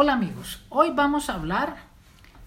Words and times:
Hola 0.00 0.12
amigos, 0.12 0.64
hoy 0.68 0.92
vamos 0.94 1.28
a 1.28 1.34
hablar 1.34 1.74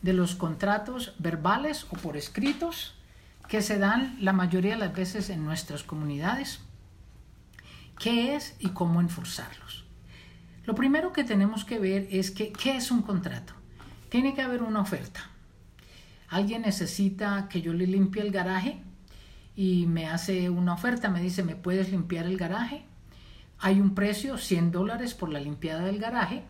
de 0.02 0.14
los 0.14 0.36
contratos 0.36 1.14
verbales 1.20 1.86
o 1.90 1.98
por 1.98 2.16
escritos 2.16 2.96
que 3.50 3.62
se 3.62 3.78
dan 3.78 4.16
la 4.22 4.32
mayoría 4.32 4.76
de 4.76 4.80
las 4.80 4.96
veces 4.96 5.30
en 5.30 5.44
nuestras 5.44 5.84
comunidades. 5.84 6.62
¿Qué 8.00 8.38
es 8.38 8.56
y 8.60 8.70
cómo 8.70 9.02
enforzarlos? 9.02 9.84
Lo 10.64 10.76
primero 10.76 11.12
que 11.12 11.26
tenemos 11.26 11.66
que 11.66 11.78
ver 11.78 12.08
es 12.10 12.32
que, 12.32 12.54
¿qué 12.54 12.78
es 12.78 12.90
un 12.90 13.02
contrato? 13.02 13.54
Tiene 14.08 14.34
que 14.34 14.44
haber 14.44 14.64
una 14.64 14.80
oferta. 14.80 15.20
Alguien 16.30 16.62
necesita 16.62 17.50
que 17.50 17.62
yo 17.62 17.74
le 17.74 17.86
limpie 17.86 18.22
el 18.22 18.32
garaje 18.32 18.82
y 19.58 19.88
me 19.88 20.08
hace 20.08 20.50
una 20.50 20.76
oferta, 20.76 21.10
me 21.10 21.22
dice, 21.22 21.44
¿me 21.44 21.58
puedes 21.58 21.92
limpiar 21.92 22.28
el 22.28 22.38
garaje? 22.38 22.86
Hay 23.60 23.82
un 23.82 23.94
precio, 23.94 24.38
100 24.38 24.72
dólares 24.72 25.14
por 25.14 25.28
la 25.28 25.42
limpiada 25.42 25.84
del 25.84 26.00
garaje 26.00 26.46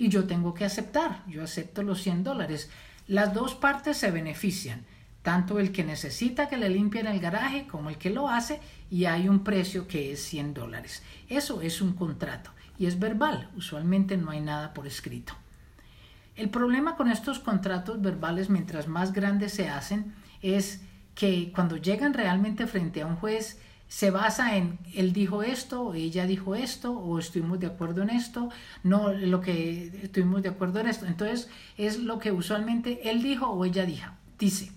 y 0.00 0.08
yo 0.08 0.24
tengo 0.24 0.54
que 0.54 0.64
aceptar, 0.64 1.22
yo 1.28 1.44
acepto 1.44 1.82
los 1.82 2.00
100 2.02 2.24
dólares. 2.24 2.70
Las 3.06 3.34
dos 3.34 3.54
partes 3.54 3.98
se 3.98 4.10
benefician, 4.10 4.86
tanto 5.20 5.60
el 5.60 5.72
que 5.72 5.84
necesita 5.84 6.48
que 6.48 6.56
le 6.56 6.70
limpien 6.70 7.06
el 7.06 7.20
garaje 7.20 7.66
como 7.66 7.90
el 7.90 7.98
que 7.98 8.08
lo 8.08 8.30
hace 8.30 8.60
y 8.90 9.04
hay 9.04 9.28
un 9.28 9.44
precio 9.44 9.86
que 9.86 10.10
es 10.10 10.24
100 10.24 10.54
dólares. 10.54 11.02
Eso 11.28 11.60
es 11.60 11.82
un 11.82 11.92
contrato 11.92 12.50
y 12.78 12.86
es 12.86 12.98
verbal, 12.98 13.50
usualmente 13.54 14.16
no 14.16 14.30
hay 14.30 14.40
nada 14.40 14.72
por 14.72 14.86
escrito. 14.86 15.34
El 16.34 16.48
problema 16.48 16.96
con 16.96 17.10
estos 17.10 17.38
contratos 17.38 18.00
verbales, 18.00 18.48
mientras 18.48 18.88
más 18.88 19.12
grandes 19.12 19.52
se 19.52 19.68
hacen, 19.68 20.14
es 20.40 20.80
que 21.14 21.52
cuando 21.54 21.76
llegan 21.76 22.14
realmente 22.14 22.66
frente 22.66 23.02
a 23.02 23.06
un 23.06 23.16
juez, 23.16 23.60
se 23.90 24.12
basa 24.12 24.56
en 24.56 24.78
él 24.94 25.12
dijo 25.12 25.42
esto, 25.42 25.94
ella 25.94 26.24
dijo 26.24 26.54
esto, 26.54 26.92
o 26.92 27.18
estuvimos 27.18 27.58
de 27.58 27.66
acuerdo 27.66 28.02
en 28.02 28.10
esto, 28.10 28.48
no 28.84 29.12
lo 29.12 29.40
que 29.40 29.90
estuvimos 30.04 30.44
de 30.44 30.48
acuerdo 30.48 30.78
en 30.78 30.86
esto. 30.86 31.06
Entonces 31.06 31.48
es 31.76 31.98
lo 31.98 32.20
que 32.20 32.30
usualmente 32.30 33.10
él 33.10 33.20
dijo 33.20 33.48
o 33.48 33.64
ella 33.64 33.84
dijo, 33.84 34.12
dice. 34.38 34.70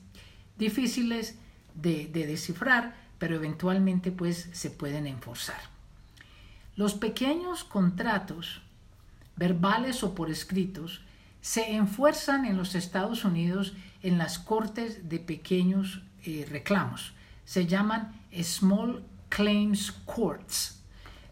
Difíciles 0.57 1.37
de, 1.75 2.07
de 2.07 2.25
descifrar, 2.25 2.95
pero 3.19 3.35
eventualmente 3.35 4.11
pues 4.11 4.49
se 4.51 4.71
pueden 4.71 5.05
enforzar. 5.05 5.61
Los 6.75 6.95
pequeños 6.95 7.63
contratos, 7.63 8.63
verbales 9.35 10.01
o 10.01 10.15
por 10.15 10.31
escritos, 10.31 11.01
se 11.39 11.75
enfuerzan 11.75 12.45
en 12.45 12.57
los 12.57 12.73
Estados 12.73 13.25
Unidos 13.25 13.75
en 14.01 14.17
las 14.17 14.39
cortes 14.39 15.07
de 15.07 15.19
pequeños 15.19 16.01
eh, 16.25 16.47
reclamos 16.49 17.13
se 17.45 17.67
llaman 17.67 18.21
Small 18.41 19.03
Claims 19.29 19.91
Courts. 20.05 20.83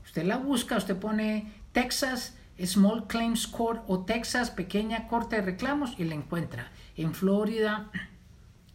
Usted 0.03 0.25
la 0.25 0.37
busca, 0.37 0.77
usted 0.77 0.97
pone 0.97 1.53
Texas 1.71 2.35
Small 2.65 3.07
Claims 3.07 3.47
Court 3.47 3.83
o 3.87 4.05
Texas 4.05 4.51
Pequeña 4.51 5.07
Corte 5.07 5.37
de 5.37 5.41
Reclamos 5.41 5.95
y 5.97 6.03
la 6.03 6.15
encuentra 6.15 6.71
en 6.95 7.13
Florida, 7.13 7.89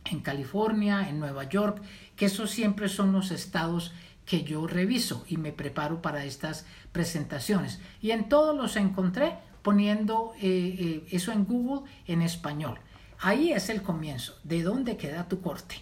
en 0.04 0.20
California, 0.20 1.08
en 1.08 1.20
Nueva 1.20 1.44
York, 1.44 1.82
que 2.16 2.26
esos 2.26 2.50
siempre 2.50 2.88
son 2.88 3.12
los 3.12 3.30
estados 3.30 3.92
que 4.24 4.42
yo 4.42 4.66
reviso 4.66 5.24
y 5.28 5.36
me 5.36 5.52
preparo 5.52 6.02
para 6.02 6.24
estas 6.24 6.66
presentaciones. 6.92 7.80
Y 8.00 8.10
en 8.10 8.28
todos 8.28 8.56
los 8.56 8.76
encontré 8.76 9.34
poniendo 9.62 10.32
eh, 10.40 10.76
eh, 10.78 11.06
eso 11.10 11.32
en 11.32 11.44
Google 11.44 11.88
en 12.06 12.22
español. 12.22 12.78
Ahí 13.20 13.52
es 13.52 13.68
el 13.68 13.82
comienzo, 13.82 14.38
de 14.44 14.62
dónde 14.62 14.96
queda 14.96 15.28
tu 15.28 15.40
corte. 15.40 15.76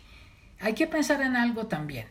Hay 0.64 0.72
que 0.72 0.86
pensar 0.86 1.20
en 1.20 1.36
algo 1.36 1.66
también. 1.66 2.06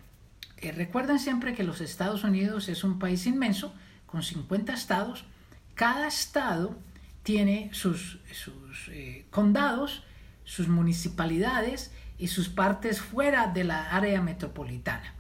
Eh, 0.58 0.72
recuerden 0.72 1.18
siempre 1.18 1.56
que 1.56 1.64
los 1.64 1.82
Estados 1.82 2.24
Unidos 2.24 2.70
es 2.70 2.84
un 2.84 3.00
país 3.00 3.26
inmenso, 3.26 3.74
con 4.06 4.22
50 4.22 4.72
estados. 4.74 5.26
Cada 5.74 6.06
estado 6.08 6.78
tiene 7.24 7.72
sus, 7.74 8.20
sus 8.32 8.90
eh, 8.90 9.26
condados, 9.32 10.04
sus 10.44 10.68
municipalidades 10.68 11.92
y 12.20 12.28
sus 12.28 12.48
partes 12.48 13.02
fuera 13.02 13.48
de 13.48 13.64
la 13.64 13.90
área 13.90 14.22
metropolitana. 14.22 15.16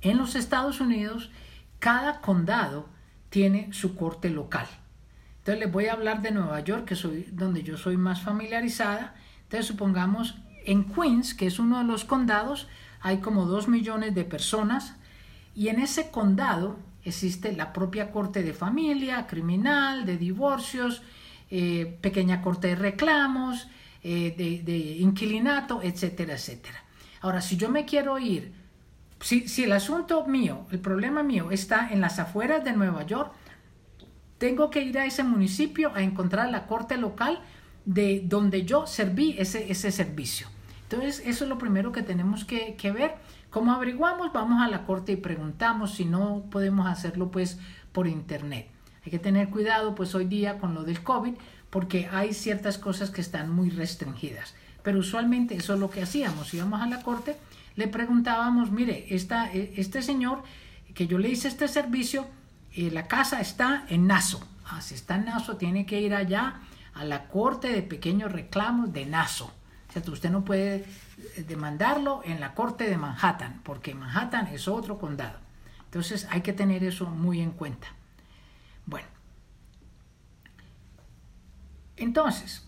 En 0.00 0.16
los 0.16 0.36
Estados 0.36 0.80
Unidos, 0.80 1.30
cada 1.80 2.22
condado 2.22 2.88
tiene 3.28 3.74
su 3.74 3.94
corte 3.94 4.30
local. 4.30 4.66
Entonces 5.40 5.60
les 5.64 5.70
voy 5.70 5.88
a 5.88 5.92
hablar 5.92 6.22
de 6.22 6.30
Nueva 6.30 6.60
York, 6.60 6.86
que 6.86 6.96
soy 6.96 7.28
donde 7.30 7.62
yo 7.62 7.76
soy 7.76 7.98
más 7.98 8.22
familiarizada. 8.22 9.16
Entonces 9.42 9.66
supongamos 9.66 10.36
en 10.66 10.84
Queens, 10.84 11.34
que 11.34 11.46
es 11.46 11.58
uno 11.58 11.78
de 11.78 11.84
los 11.84 12.04
condados, 12.04 12.68
hay 13.00 13.18
como 13.18 13.46
dos 13.46 13.68
millones 13.68 14.14
de 14.14 14.24
personas 14.24 14.94
y 15.54 15.68
en 15.68 15.80
ese 15.80 16.10
condado 16.10 16.78
existe 17.04 17.52
la 17.52 17.72
propia 17.72 18.10
corte 18.10 18.42
de 18.42 18.52
familia, 18.52 19.26
criminal, 19.26 20.04
de 20.04 20.16
divorcios, 20.18 21.02
eh, 21.50 21.98
pequeña 22.00 22.42
corte 22.42 22.68
de 22.68 22.76
reclamos, 22.76 23.68
eh, 24.02 24.34
de, 24.36 24.62
de, 24.62 24.78
inquilinato, 24.98 25.82
etcétera, 25.82 26.34
etcétera. 26.34 26.84
Ahora, 27.22 27.40
si 27.40 27.56
yo 27.56 27.68
me 27.68 27.84
quiero 27.84 28.18
ir, 28.18 28.52
si, 29.20 29.48
si 29.48 29.64
el 29.64 29.72
asunto 29.72 30.24
mío, 30.26 30.66
el 30.70 30.78
problema 30.78 31.22
mío 31.22 31.50
está 31.50 31.90
en 31.90 32.00
las 32.00 32.18
afueras 32.18 32.64
de 32.64 32.72
Nueva 32.72 33.04
York, 33.04 33.32
tengo 34.38 34.70
que 34.70 34.82
ir 34.82 34.98
a 34.98 35.04
ese 35.04 35.22
municipio 35.22 35.92
a 35.94 36.02
encontrar 36.02 36.50
la 36.50 36.66
corte 36.66 36.96
local 36.96 37.40
de 37.84 38.22
donde 38.24 38.64
yo 38.64 38.86
serví 38.86 39.34
ese, 39.38 39.70
ese 39.70 39.90
servicio. 39.90 40.48
Entonces, 40.82 41.22
eso 41.24 41.44
es 41.44 41.48
lo 41.48 41.58
primero 41.58 41.92
que 41.92 42.02
tenemos 42.02 42.44
que, 42.44 42.74
que 42.74 42.90
ver. 42.90 43.14
¿Cómo 43.50 43.72
averiguamos? 43.72 44.32
Vamos 44.32 44.62
a 44.62 44.68
la 44.68 44.84
corte 44.84 45.12
y 45.12 45.16
preguntamos 45.16 45.94
si 45.94 46.04
no 46.04 46.44
podemos 46.50 46.86
hacerlo 46.86 47.30
pues 47.30 47.58
por 47.92 48.06
internet. 48.06 48.68
Hay 49.04 49.10
que 49.10 49.18
tener 49.18 49.48
cuidado 49.48 49.94
pues 49.94 50.14
hoy 50.14 50.26
día 50.26 50.58
con 50.58 50.74
lo 50.74 50.84
del 50.84 51.02
COVID 51.02 51.34
porque 51.70 52.08
hay 52.12 52.34
ciertas 52.34 52.78
cosas 52.78 53.10
que 53.10 53.20
están 53.20 53.50
muy 53.50 53.70
restringidas. 53.70 54.54
Pero 54.82 54.98
usualmente 54.98 55.54
eso 55.54 55.74
es 55.74 55.80
lo 55.80 55.90
que 55.90 56.02
hacíamos. 56.02 56.52
Íbamos 56.52 56.80
a 56.80 56.86
la 56.86 57.02
corte, 57.02 57.36
le 57.76 57.88
preguntábamos, 57.88 58.70
mire, 58.70 59.06
esta, 59.14 59.52
e, 59.52 59.74
este 59.76 60.02
señor 60.02 60.42
que 60.94 61.06
yo 61.06 61.18
le 61.18 61.28
hice 61.28 61.48
este 61.48 61.68
servicio, 61.68 62.26
eh, 62.74 62.90
la 62.90 63.06
casa 63.06 63.40
está 63.40 63.84
en 63.88 64.06
Naso. 64.06 64.46
Ah, 64.66 64.80
si 64.80 64.94
está 64.94 65.16
en 65.16 65.26
Naso, 65.26 65.56
tiene 65.56 65.86
que 65.86 66.00
ir 66.00 66.14
allá 66.14 66.60
a 66.94 67.04
la 67.04 67.28
Corte 67.28 67.68
de 67.68 67.82
Pequeños 67.82 68.32
Reclamos 68.32 68.92
de 68.92 69.06
Nassau. 69.06 69.50
¿cierto? 69.90 70.12
Usted 70.12 70.30
no 70.30 70.44
puede 70.44 70.76
eh, 70.76 71.44
demandarlo 71.46 72.22
en 72.24 72.40
la 72.40 72.54
Corte 72.54 72.88
de 72.88 72.96
Manhattan, 72.96 73.60
porque 73.64 73.94
Manhattan 73.94 74.46
es 74.48 74.68
otro 74.68 74.98
condado. 74.98 75.38
Entonces 75.84 76.26
hay 76.30 76.42
que 76.42 76.52
tener 76.52 76.84
eso 76.84 77.06
muy 77.06 77.40
en 77.40 77.50
cuenta. 77.50 77.88
Bueno, 78.86 79.08
entonces, 81.96 82.66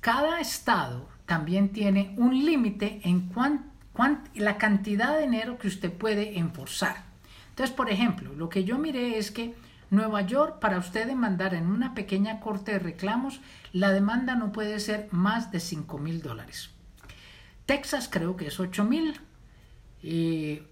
cada 0.00 0.40
estado 0.40 1.08
también 1.26 1.70
tiene 1.70 2.14
un 2.16 2.44
límite 2.44 3.00
en 3.04 3.28
cuan, 3.28 3.72
la 4.34 4.58
cantidad 4.58 5.14
de 5.14 5.22
dinero 5.22 5.58
que 5.58 5.68
usted 5.68 5.92
puede 5.92 6.38
enforzar. 6.38 7.04
Entonces, 7.50 7.74
por 7.74 7.90
ejemplo, 7.90 8.32
lo 8.34 8.48
que 8.48 8.64
yo 8.64 8.78
miré 8.78 9.18
es 9.18 9.30
que 9.30 9.54
Nueva 9.90 10.22
York, 10.22 10.58
para 10.58 10.78
usted 10.78 11.06
demandar 11.06 11.54
en 11.54 11.66
una 11.66 11.94
pequeña 11.94 12.40
corte 12.40 12.72
de 12.72 12.78
reclamos, 12.78 13.40
la 13.72 13.92
demanda 13.92 14.34
no 14.34 14.52
puede 14.52 14.80
ser 14.80 15.08
más 15.10 15.52
de 15.52 15.60
5 15.60 15.98
mil 15.98 16.22
dólares. 16.22 16.70
Texas 17.66 18.08
creo 18.10 18.36
que 18.36 18.48
es 18.48 18.58
8 18.58 18.84
mil. 18.84 19.20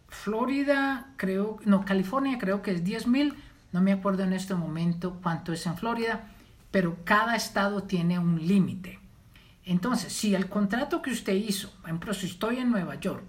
Florida 0.08 1.12
creo, 1.16 1.58
no, 1.64 1.84
California 1.84 2.38
creo 2.38 2.62
que 2.62 2.72
es 2.72 2.84
10 2.84 3.06
mil. 3.06 3.34
No 3.72 3.82
me 3.82 3.92
acuerdo 3.92 4.22
en 4.22 4.32
este 4.32 4.54
momento 4.54 5.18
cuánto 5.22 5.52
es 5.52 5.66
en 5.66 5.76
Florida, 5.76 6.28
pero 6.70 6.98
cada 7.04 7.34
estado 7.34 7.82
tiene 7.82 8.18
un 8.18 8.46
límite. 8.46 9.00
Entonces, 9.64 10.12
si 10.12 10.34
el 10.34 10.48
contrato 10.48 11.02
que 11.02 11.10
usted 11.10 11.34
hizo, 11.34 11.70
por 11.80 11.86
ejemplo, 11.86 12.14
si 12.14 12.26
estoy 12.26 12.58
en 12.58 12.70
Nueva 12.70 12.96
York 12.96 13.24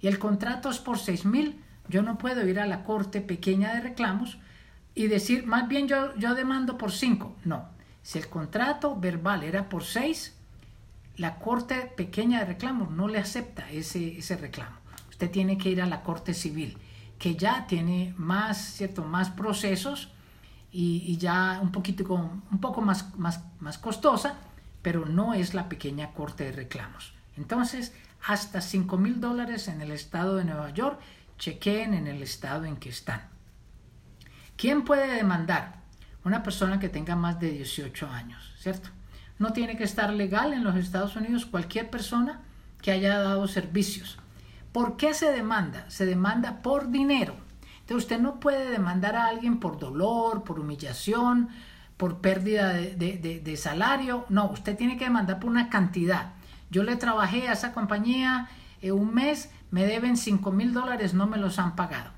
y 0.00 0.06
el 0.06 0.18
contrato 0.18 0.70
es 0.70 0.78
por 0.78 0.98
6 0.98 1.24
mil, 1.24 1.60
yo 1.88 2.02
no 2.02 2.18
puedo 2.18 2.46
ir 2.46 2.60
a 2.60 2.66
la 2.66 2.84
corte 2.84 3.20
pequeña 3.20 3.72
de 3.74 3.80
reclamos 3.80 4.38
y 4.98 5.06
decir, 5.06 5.46
más 5.46 5.68
bien 5.68 5.86
yo, 5.86 6.12
yo 6.16 6.34
demando 6.34 6.76
por 6.76 6.90
cinco. 6.90 7.36
No, 7.44 7.68
si 8.02 8.18
el 8.18 8.28
contrato 8.28 8.96
verbal 8.96 9.44
era 9.44 9.68
por 9.68 9.84
seis, 9.84 10.34
la 11.16 11.36
Corte 11.36 11.92
Pequeña 11.96 12.40
de 12.40 12.46
Reclamos 12.46 12.90
no 12.90 13.06
le 13.06 13.20
acepta 13.20 13.70
ese, 13.70 14.18
ese 14.18 14.36
reclamo. 14.36 14.76
Usted 15.08 15.30
tiene 15.30 15.56
que 15.56 15.68
ir 15.68 15.80
a 15.80 15.86
la 15.86 16.02
Corte 16.02 16.34
Civil, 16.34 16.76
que 17.16 17.36
ya 17.36 17.68
tiene 17.68 18.12
más, 18.16 18.58
¿cierto? 18.58 19.04
más 19.04 19.30
procesos 19.30 20.08
y, 20.72 21.16
ya 21.18 21.60
un, 21.62 21.70
un 22.50 22.60
poco 22.60 22.80
más, 22.80 23.16
más, 23.16 23.44
más 23.60 23.78
costosa, 23.78 24.34
pero 24.82 25.06
no 25.06 25.32
es 25.32 25.54
la 25.54 25.68
pequeña 25.68 26.10
Corte 26.10 26.42
de 26.42 26.50
Reclamos. 26.50 27.12
Entonces, 27.36 27.92
hasta 28.26 28.60
5 28.60 28.98
mil 28.98 29.20
dólares 29.20 29.68
en 29.68 29.80
el 29.80 29.92
estado 29.92 30.34
de 30.34 30.44
Nueva 30.44 30.70
York, 30.70 30.98
chequeen 31.38 31.94
en 31.94 32.08
el 32.08 32.20
estado 32.20 32.64
en 32.64 32.78
que 32.78 32.88
están. 32.88 33.37
¿Quién 34.58 34.82
puede 34.82 35.06
demandar? 35.14 35.76
Una 36.24 36.42
persona 36.42 36.80
que 36.80 36.88
tenga 36.88 37.14
más 37.14 37.38
de 37.38 37.52
18 37.52 38.10
años, 38.10 38.52
¿cierto? 38.58 38.88
No 39.38 39.52
tiene 39.52 39.76
que 39.76 39.84
estar 39.84 40.12
legal 40.12 40.52
en 40.52 40.64
los 40.64 40.74
Estados 40.74 41.14
Unidos 41.14 41.46
cualquier 41.46 41.88
persona 41.90 42.40
que 42.82 42.90
haya 42.90 43.20
dado 43.20 43.46
servicios. 43.46 44.18
¿Por 44.72 44.96
qué 44.96 45.14
se 45.14 45.30
demanda? 45.30 45.88
Se 45.88 46.06
demanda 46.06 46.60
por 46.60 46.90
dinero. 46.90 47.36
Entonces 47.82 48.04
usted 48.04 48.18
no 48.18 48.40
puede 48.40 48.68
demandar 48.68 49.14
a 49.14 49.26
alguien 49.26 49.60
por 49.60 49.78
dolor, 49.78 50.42
por 50.42 50.58
humillación, 50.58 51.50
por 51.96 52.18
pérdida 52.20 52.72
de, 52.72 53.56
salario. 53.56 54.26
No, 54.28 54.46
usted 54.46 54.76
tiene 54.76 54.96
que 54.96 55.04
demandar 55.04 55.38
por 55.38 55.50
una 55.50 55.70
cantidad. 55.70 56.32
Yo 56.68 56.82
le 56.82 56.96
trabajé 56.96 57.46
a 57.46 57.52
esa 57.52 57.72
compañía 57.72 58.48
eh, 58.82 58.90
un 58.90 59.14
mes, 59.14 59.52
me 59.70 59.86
deben 59.86 60.16
5 60.16 60.50
mil 60.50 60.72
dólares, 60.72 61.14
no 61.14 61.28
me 61.28 61.38
los 61.38 61.60
han 61.60 61.76
pagado. 61.76 62.17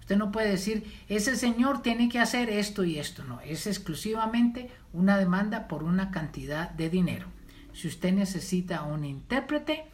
Usted 0.00 0.16
no 0.16 0.32
puede 0.32 0.50
decir, 0.50 0.84
ese 1.08 1.36
señor 1.36 1.82
tiene 1.82 2.08
que 2.08 2.18
hacer 2.18 2.50
esto 2.50 2.84
y 2.84 2.98
esto. 2.98 3.24
No, 3.24 3.40
es 3.40 3.66
exclusivamente 3.66 4.70
una 4.92 5.16
demanda 5.16 5.68
por 5.68 5.82
una 5.82 6.10
cantidad 6.10 6.70
de 6.70 6.90
dinero. 6.90 7.26
Si 7.72 7.88
usted 7.88 8.12
necesita 8.12 8.82
un 8.82 9.04
intérprete, 9.04 9.84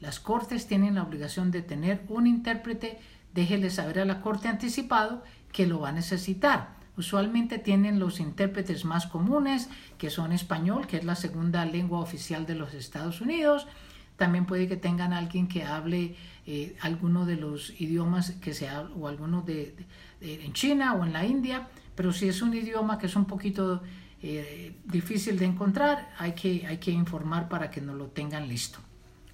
las 0.00 0.20
cortes 0.20 0.66
tienen 0.66 0.96
la 0.96 1.02
obligación 1.02 1.50
de 1.50 1.62
tener 1.62 2.02
un 2.08 2.26
intérprete. 2.26 2.98
Déjele 3.32 3.70
saber 3.70 4.00
a 4.00 4.04
la 4.04 4.20
corte 4.20 4.48
anticipado 4.48 5.24
que 5.50 5.66
lo 5.66 5.80
va 5.80 5.88
a 5.88 5.92
necesitar. 5.92 6.74
Usualmente 6.96 7.58
tienen 7.58 7.98
los 7.98 8.20
intérpretes 8.20 8.84
más 8.84 9.06
comunes, 9.06 9.68
que 9.98 10.10
son 10.10 10.32
español, 10.32 10.86
que 10.86 10.98
es 10.98 11.04
la 11.04 11.16
segunda 11.16 11.64
lengua 11.64 12.00
oficial 12.00 12.46
de 12.46 12.54
los 12.54 12.74
Estados 12.74 13.20
Unidos. 13.20 13.66
También 14.16 14.46
puede 14.46 14.68
que 14.68 14.76
tengan 14.76 15.12
alguien 15.12 15.48
que 15.48 15.64
hable 15.64 16.16
eh, 16.46 16.76
alguno 16.80 17.26
de 17.26 17.36
los 17.36 17.78
idiomas 17.80 18.32
que 18.32 18.54
se 18.54 18.68
o 18.96 19.08
alguno 19.08 19.42
de, 19.42 19.74
en 20.20 20.52
China 20.52 20.94
o 20.94 21.04
en 21.04 21.12
la 21.12 21.24
India, 21.24 21.68
pero 21.94 22.12
si 22.12 22.28
es 22.28 22.42
un 22.42 22.54
idioma 22.54 22.98
que 22.98 23.06
es 23.06 23.16
un 23.16 23.24
poquito 23.24 23.82
eh, 24.22 24.74
difícil 24.84 25.38
de 25.38 25.44
encontrar, 25.44 26.10
hay 26.18 26.32
que, 26.32 26.66
hay 26.66 26.78
que 26.78 26.90
informar 26.90 27.48
para 27.48 27.70
que 27.70 27.80
nos 27.80 27.96
lo 27.96 28.06
tengan 28.06 28.48
listo. 28.48 28.78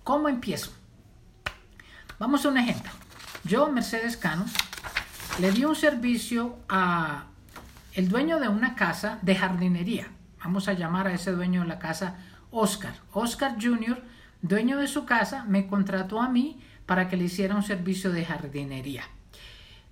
¿Cómo 0.03 0.29
empiezo? 0.29 0.73
Vamos 2.19 2.45
a 2.45 2.49
un 2.49 2.59
ejemplo. 2.59 2.91
Yo, 3.45 3.71
Mercedes 3.71 4.17
Cano, 4.17 4.45
le 5.41 5.53
di 5.53 5.65
un 5.65 5.77
servicio 5.77 6.59
a 6.69 7.27
el 7.95 8.09
dueño 8.09 8.41
de 8.41 8.49
una 8.49 8.75
casa 8.75 9.19
de 9.23 9.37
jardinería. 9.37 10.09
Vamos 10.43 10.69
a 10.69 10.73
llamar 10.73 11.07
a 11.07 11.15
ese 11.15 11.33
dueño 11.33 11.63
de 11.63 11.69
la 11.69 11.79
casa 11.79 12.19
Oscar. 12.51 12.95
Oscar 13.13 13.57
Jr., 13.61 14.03
dueño 14.43 14.79
de 14.79 14.89
su 14.89 15.05
casa, 15.05 15.45
me 15.45 15.67
contrató 15.67 16.21
a 16.21 16.29
mí 16.29 16.61
para 16.87 17.09
que 17.09 17.17
le 17.17 17.25
hiciera 17.25 17.55
un 17.55 17.63
servicio 17.63 18.11
de 18.11 18.25
jardinería 18.25 19.05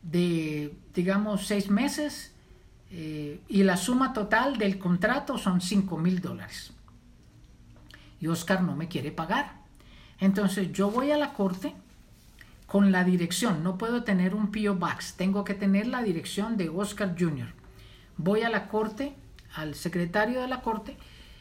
de, 0.02 0.74
digamos, 0.94 1.46
seis 1.46 1.70
meses 1.70 2.32
eh, 2.90 3.40
y 3.48 3.62
la 3.62 3.76
suma 3.76 4.12
total 4.12 4.56
del 4.58 4.78
contrato 4.78 5.38
son 5.38 5.60
5 5.60 5.98
mil 5.98 6.20
dólares. 6.20 6.72
Y 8.20 8.26
Oscar 8.26 8.62
no 8.62 8.74
me 8.74 8.88
quiere 8.88 9.12
pagar. 9.12 9.52
Entonces 10.20 10.72
yo 10.72 10.90
voy 10.90 11.12
a 11.12 11.18
la 11.18 11.32
corte 11.32 11.74
con 12.66 12.90
la 12.90 13.04
dirección. 13.04 13.62
No 13.62 13.78
puedo 13.78 14.02
tener 14.02 14.34
un 14.34 14.50
P.O. 14.50 14.74
Box. 14.74 15.14
Tengo 15.14 15.44
que 15.44 15.54
tener 15.54 15.86
la 15.86 16.02
dirección 16.02 16.56
de 16.56 16.68
Oscar 16.68 17.14
Jr. 17.18 17.52
Voy 18.16 18.42
a 18.42 18.48
la 18.48 18.68
corte, 18.68 19.14
al 19.54 19.74
secretario 19.74 20.40
de 20.40 20.48
la 20.48 20.62
corte, 20.62 20.96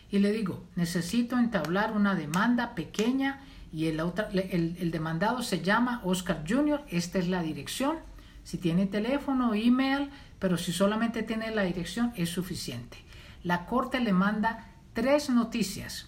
y 0.10 0.20
le 0.20 0.32
digo, 0.32 0.64
necesito 0.76 1.38
entablar 1.38 1.92
una 1.92 2.16
demanda 2.16 2.76
pequeña 2.76 3.42
y 3.74 3.88
el, 3.88 4.92
demandado 4.92 5.44
se 5.44 5.62
llama 5.62 6.02
Oscar 6.04 6.44
Jr. 6.48 6.84
Esta 6.90 7.20
es 7.20 7.28
la 7.28 7.42
dirección. 7.42 7.98
Si 8.44 8.58
tiene 8.58 8.86
teléfono, 8.86 9.54
email, 9.54 10.10
pero 10.40 10.58
si 10.58 10.72
solamente 10.72 11.24
tiene 11.24 11.54
la 11.54 11.64
dirección 11.64 12.14
es 12.16 12.30
suficiente. 12.30 12.98
La 13.44 13.66
corte 13.66 14.00
le 14.00 14.14
manda 14.14 14.68
tres 14.94 15.30
noticias 15.30 16.08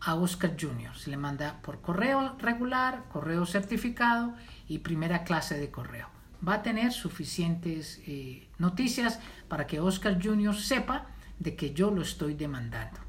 a 0.00 0.14
Oscar 0.14 0.56
Jr. 0.58 0.96
Se 0.96 1.10
le 1.10 1.16
manda 1.16 1.60
por 1.62 1.80
correo 1.80 2.36
regular, 2.38 3.04
correo 3.12 3.44
certificado 3.44 4.34
y 4.68 4.78
primera 4.78 5.24
clase 5.24 5.58
de 5.58 5.70
correo. 5.70 6.08
Va 6.46 6.54
a 6.54 6.62
tener 6.62 6.92
suficientes 6.92 8.00
eh, 8.06 8.46
noticias 8.58 9.18
para 9.48 9.66
que 9.66 9.80
Oscar 9.80 10.22
Jr. 10.22 10.54
sepa 10.54 11.06
de 11.40 11.56
que 11.56 11.74
yo 11.74 11.90
lo 11.90 12.02
estoy 12.02 12.34
demandando. 12.34 13.05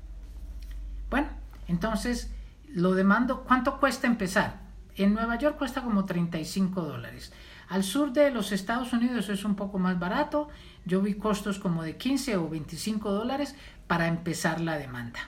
Bueno, 1.10 1.28
entonces 1.68 2.32
lo 2.68 2.94
demando. 2.94 3.44
¿Cuánto 3.44 3.80
cuesta 3.80 4.08
empezar? 4.08 4.62
En 4.96 5.14
Nueva 5.14 5.38
York 5.38 5.58
cuesta 5.58 5.84
como 5.84 6.06
35 6.06 6.82
dólares. 6.82 7.32
Al 7.70 7.84
sur 7.84 8.14
de 8.14 8.32
los 8.32 8.52
Estados 8.52 8.94
Unidos 8.94 9.30
es 9.30 9.46
un 9.46 9.56
poco 9.56 9.78
más 9.78 10.00
barato. 10.00 10.50
Yo 10.86 11.02
vi 11.02 11.16
costos 11.16 11.60
como 11.60 11.84
de 11.84 11.98
15 11.98 12.38
o 12.38 12.50
25 12.50 13.12
dólares 13.12 13.56
para 13.88 14.08
empezar 14.08 14.62
la 14.62 14.78
demanda. 14.78 15.20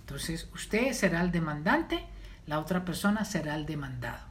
Entonces, 0.00 0.48
usted 0.54 0.92
será 0.92 1.22
el 1.22 1.32
demandante, 1.32 2.04
la 2.46 2.60
otra 2.60 2.84
persona 2.84 3.24
será 3.24 3.54
el 3.54 3.64
demandado. 3.64 4.22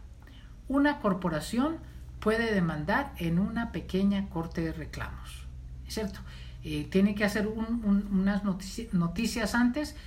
Una 0.67 0.99
corporación 0.99 1.77
puede 2.19 2.53
demandar 2.53 3.11
en 3.17 3.39
una 3.39 3.71
pequeña 3.71 4.29
corte 4.29 4.61
de 4.61 4.71
reclamos. 4.71 5.47
¿Es 5.87 5.95
cierto? 5.95 6.19
Eh, 6.63 6.87
tiene 6.89 7.15
que 7.15 7.25
hacer 7.25 7.47
unas 7.47 8.43
noticias 8.93 9.55
antes, 9.55 9.97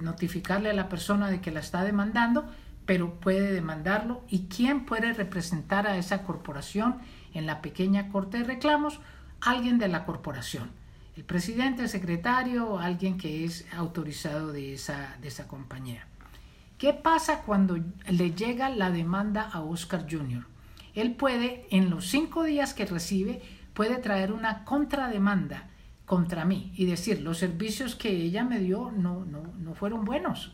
notificarle 0.00 0.70
a 0.70 0.74
la 0.74 0.88
persona 0.88 1.30
de 1.30 1.40
que 1.40 1.50
la 1.50 1.60
está 1.60 1.84
demandando 1.84 2.48
pero 2.90 3.20
puede 3.20 3.52
demandarlo. 3.52 4.24
¿Y 4.28 4.46
quién 4.46 4.84
puede 4.84 5.12
representar 5.12 5.86
a 5.86 5.96
esa 5.96 6.24
corporación 6.24 6.96
en 7.34 7.46
la 7.46 7.62
pequeña 7.62 8.08
corte 8.08 8.38
de 8.38 8.42
reclamos? 8.42 8.98
Alguien 9.40 9.78
de 9.78 9.86
la 9.86 10.04
corporación. 10.04 10.72
El 11.16 11.22
presidente, 11.22 11.82
el 11.82 11.88
secretario, 11.88 12.80
alguien 12.80 13.16
que 13.16 13.44
es 13.44 13.64
autorizado 13.76 14.50
de 14.50 14.74
esa, 14.74 15.16
de 15.20 15.28
esa 15.28 15.46
compañía. 15.46 16.08
¿Qué 16.78 16.92
pasa 16.92 17.42
cuando 17.42 17.78
le 18.08 18.34
llega 18.34 18.68
la 18.70 18.90
demanda 18.90 19.42
a 19.42 19.60
Oscar 19.60 20.06
Jr.? 20.10 20.44
Él 20.96 21.12
puede, 21.12 21.68
en 21.70 21.90
los 21.90 22.08
cinco 22.08 22.42
días 22.42 22.74
que 22.74 22.86
recibe, 22.86 23.40
puede 23.72 23.98
traer 23.98 24.32
una 24.32 24.64
contrademanda 24.64 25.68
contra 26.10 26.44
mí 26.44 26.72
y 26.74 26.86
decir, 26.86 27.20
los 27.20 27.38
servicios 27.38 27.94
que 27.94 28.10
ella 28.10 28.42
me 28.42 28.58
dio 28.58 28.90
no, 28.90 29.24
no, 29.24 29.42
no 29.60 29.74
fueron 29.74 30.04
buenos 30.04 30.52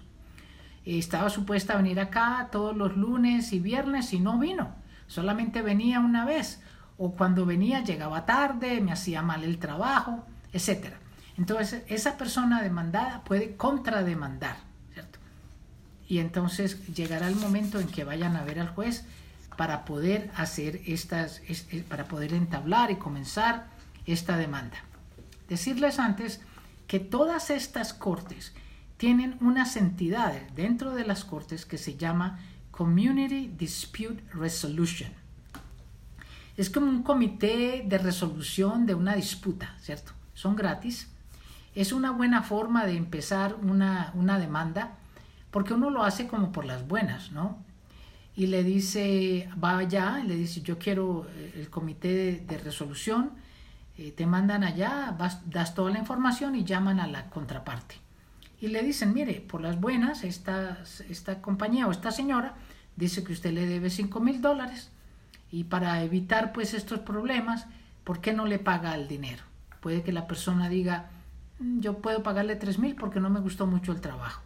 estaba 0.87 1.29
supuesta 1.31 1.73
a 1.73 1.77
venir 1.79 1.99
acá 1.99 2.49
todos 2.53 2.77
los 2.77 2.97
lunes 2.97 3.53
y 3.53 3.59
viernes 3.59 4.13
y 4.13 4.21
no 4.21 4.39
vino. 4.39 4.75
Solamente 5.09 5.61
venía 5.61 5.99
una 5.99 6.25
vez. 6.25 6.63
O 6.97 7.13
cuando 7.13 7.45
venía 7.45 7.83
llegaba 7.83 8.25
tarde, 8.25 8.81
me 8.81 8.93
hacía 8.93 9.21
mal 9.21 9.45
el 9.45 9.59
trabajo, 9.59 10.25
etc. 10.53 10.95
Entonces 11.37 11.83
esa 11.89 12.17
persona 12.17 12.63
demandada 12.63 13.25
puede 13.25 13.57
contrademandar. 13.57 14.57
¿cierto? 14.95 15.19
Y 16.09 16.21
entonces 16.21 16.87
llegará 16.95 17.29
el 17.29 17.37
momento 17.37 17.81
en 17.81 17.89
que 17.89 18.05
vayan 18.05 18.37
a 18.37 18.45
ver 18.45 18.61
al 18.61 18.69
juez 18.69 19.05
para 19.57 19.85
poder 19.85 20.31
hacer 20.37 20.81
estas, 20.87 21.43
para 21.89 22.05
poder 22.05 22.33
entablar 22.33 22.91
y 22.93 22.97
comenzar 22.97 23.67
esta 24.07 24.37
demanda. 24.37 24.77
Decirles 25.49 25.99
antes 25.99 26.41
que 26.87 27.01
todas 27.01 27.51
estas 27.51 27.93
cortes 27.93 28.53
tienen 28.97 29.37
unas 29.41 29.77
entidades 29.77 30.55
dentro 30.55 30.95
de 30.95 31.05
las 31.05 31.25
cortes 31.25 31.67
que 31.67 31.79
se 31.79 31.97
llama 31.97 32.39
Community 32.71 33.49
Dispute 33.57 34.23
Resolution. 34.33 35.11
Es 36.57 36.71
como 36.71 36.87
un 36.87 37.03
comité 37.03 37.85
de 37.87 37.99
resolución 37.99 38.87
de 38.87 38.95
una 38.95 39.15
disputa, 39.15 39.75
¿cierto? 39.81 40.13
Son 40.33 40.57
gratis. 40.57 41.09
Es 41.75 41.93
una 41.93 42.11
buena 42.11 42.43
forma 42.43 42.87
de 42.87 42.97
empezar 42.97 43.57
una, 43.57 44.39
demanda 44.39 44.97
porque 45.51 45.75
uno 45.75 45.91
lo 45.91 46.03
hace 46.03 46.27
como 46.27 46.53
por 46.53 46.65
las 46.65 46.89
buenas, 46.89 47.33
¿no? 47.33 47.59
Y 48.35 48.47
le 48.47 48.63
dice, 48.63 49.49
va 49.63 49.79
allá, 49.79 50.23
le 50.27 50.35
dice, 50.37 50.61
yo 50.63 50.79
quiero 50.79 51.27
eh, 51.37 51.53
el 51.57 51.71
comité 51.71 52.45
de, 52.47 52.59
resolución, 52.59 53.33
eh, 53.99 54.13
te 54.13 54.27
mandan 54.27 54.65
allá, 54.65 55.17
das 55.47 55.75
toda 55.75 55.91
la 55.91 55.99
información 55.99 56.55
y 56.55 56.65
llaman 56.65 57.01
a 57.01 57.07
la 57.07 57.31
contraparte 57.31 58.07
y 58.61 58.69
le 58.69 58.83
dicen, 58.83 59.13
mire, 59.13 59.41
por 59.41 59.61
las 59.61 59.81
buenas, 59.81 60.25
esta, 60.25 60.79
esta 61.09 61.43
compañía 61.43 61.87
o 61.87 61.91
esta 61.91 62.11
señora 62.11 62.55
dice 62.97 63.23
que 63.23 63.33
usted 63.33 63.53
le 63.53 63.67
debe 63.67 63.91
5 63.91 64.21
mil 64.21 64.41
dólares 64.41 64.91
y 65.51 65.65
para 65.65 66.03
evitar 66.03 66.53
pues 66.53 66.73
estos 66.75 67.01
problemas, 67.01 67.67
¿por 68.05 68.21
qué 68.21 68.33
no 68.33 68.47
le 68.47 68.59
paga 68.59 68.95
el 68.95 69.09
dinero? 69.09 69.43
Puede 69.81 70.03
que 70.03 70.13
la 70.13 70.27
persona 70.27 70.69
diga, 70.69 71.11
mm, 71.59 71.81
yo 71.81 71.99
puedo 71.99 72.23
pagarle 72.23 72.57
3 72.57 72.79
mil 72.79 72.95
porque 72.95 73.21
no 73.21 73.29
me 73.31 73.41
gustó 73.41 73.67
mucho 73.67 73.93
el 73.93 74.01
trabajo. 74.01 74.43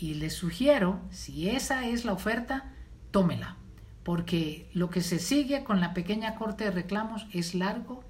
Y 0.00 0.14
le 0.14 0.30
sugiero, 0.30 1.00
si 1.10 1.48
esa 1.48 1.86
es 1.86 2.04
la 2.04 2.12
oferta, 2.12 2.72
tómela, 3.10 3.56
porque 4.04 4.68
lo 4.74 4.90
que 4.90 5.02
se 5.02 5.18
sigue 5.18 5.64
con 5.64 5.80
la 5.80 5.94
pequeña 5.94 6.36
corte 6.36 6.64
de 6.64 6.70
reclamos 6.70 7.26
es 7.32 7.54
largo 7.54 8.04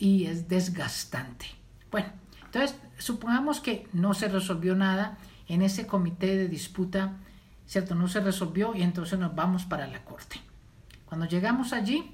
y 0.00 0.24
es 0.24 0.48
desgastante. 0.48 1.46
Bueno, 1.90 2.08
entonces, 2.46 2.76
supongamos 2.98 3.60
que 3.60 3.86
no 3.92 4.14
se 4.14 4.28
resolvió 4.28 4.74
nada 4.74 5.18
en 5.46 5.62
ese 5.62 5.86
comité 5.86 6.36
de 6.36 6.48
disputa, 6.48 7.18
¿cierto? 7.66 7.94
No 7.94 8.08
se 8.08 8.20
resolvió 8.20 8.74
y 8.74 8.82
entonces 8.82 9.18
nos 9.18 9.34
vamos 9.34 9.66
para 9.66 9.86
la 9.86 10.02
corte. 10.02 10.40
Cuando 11.04 11.26
llegamos 11.26 11.74
allí, 11.74 12.12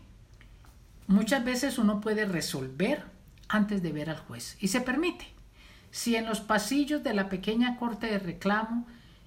muchas 1.07 1.45
veces 1.45 1.79
uno 1.79 2.01
puede 2.01 2.27
resolver 2.27 3.05
antes 3.49 3.83
de 3.83 3.93
ver 3.93 4.11
al 4.11 4.19
juez 4.19 4.57
y 4.61 4.69
se 4.69 4.81
permite. 4.81 5.33
Si 5.93 6.17
en 6.17 6.27
los 6.27 6.41
pasillos 6.41 7.05
de 7.05 7.15
la 7.15 7.29
pequeña 7.29 7.77
corte 7.77 8.09
de 8.09 8.19
reclamo 8.19 8.87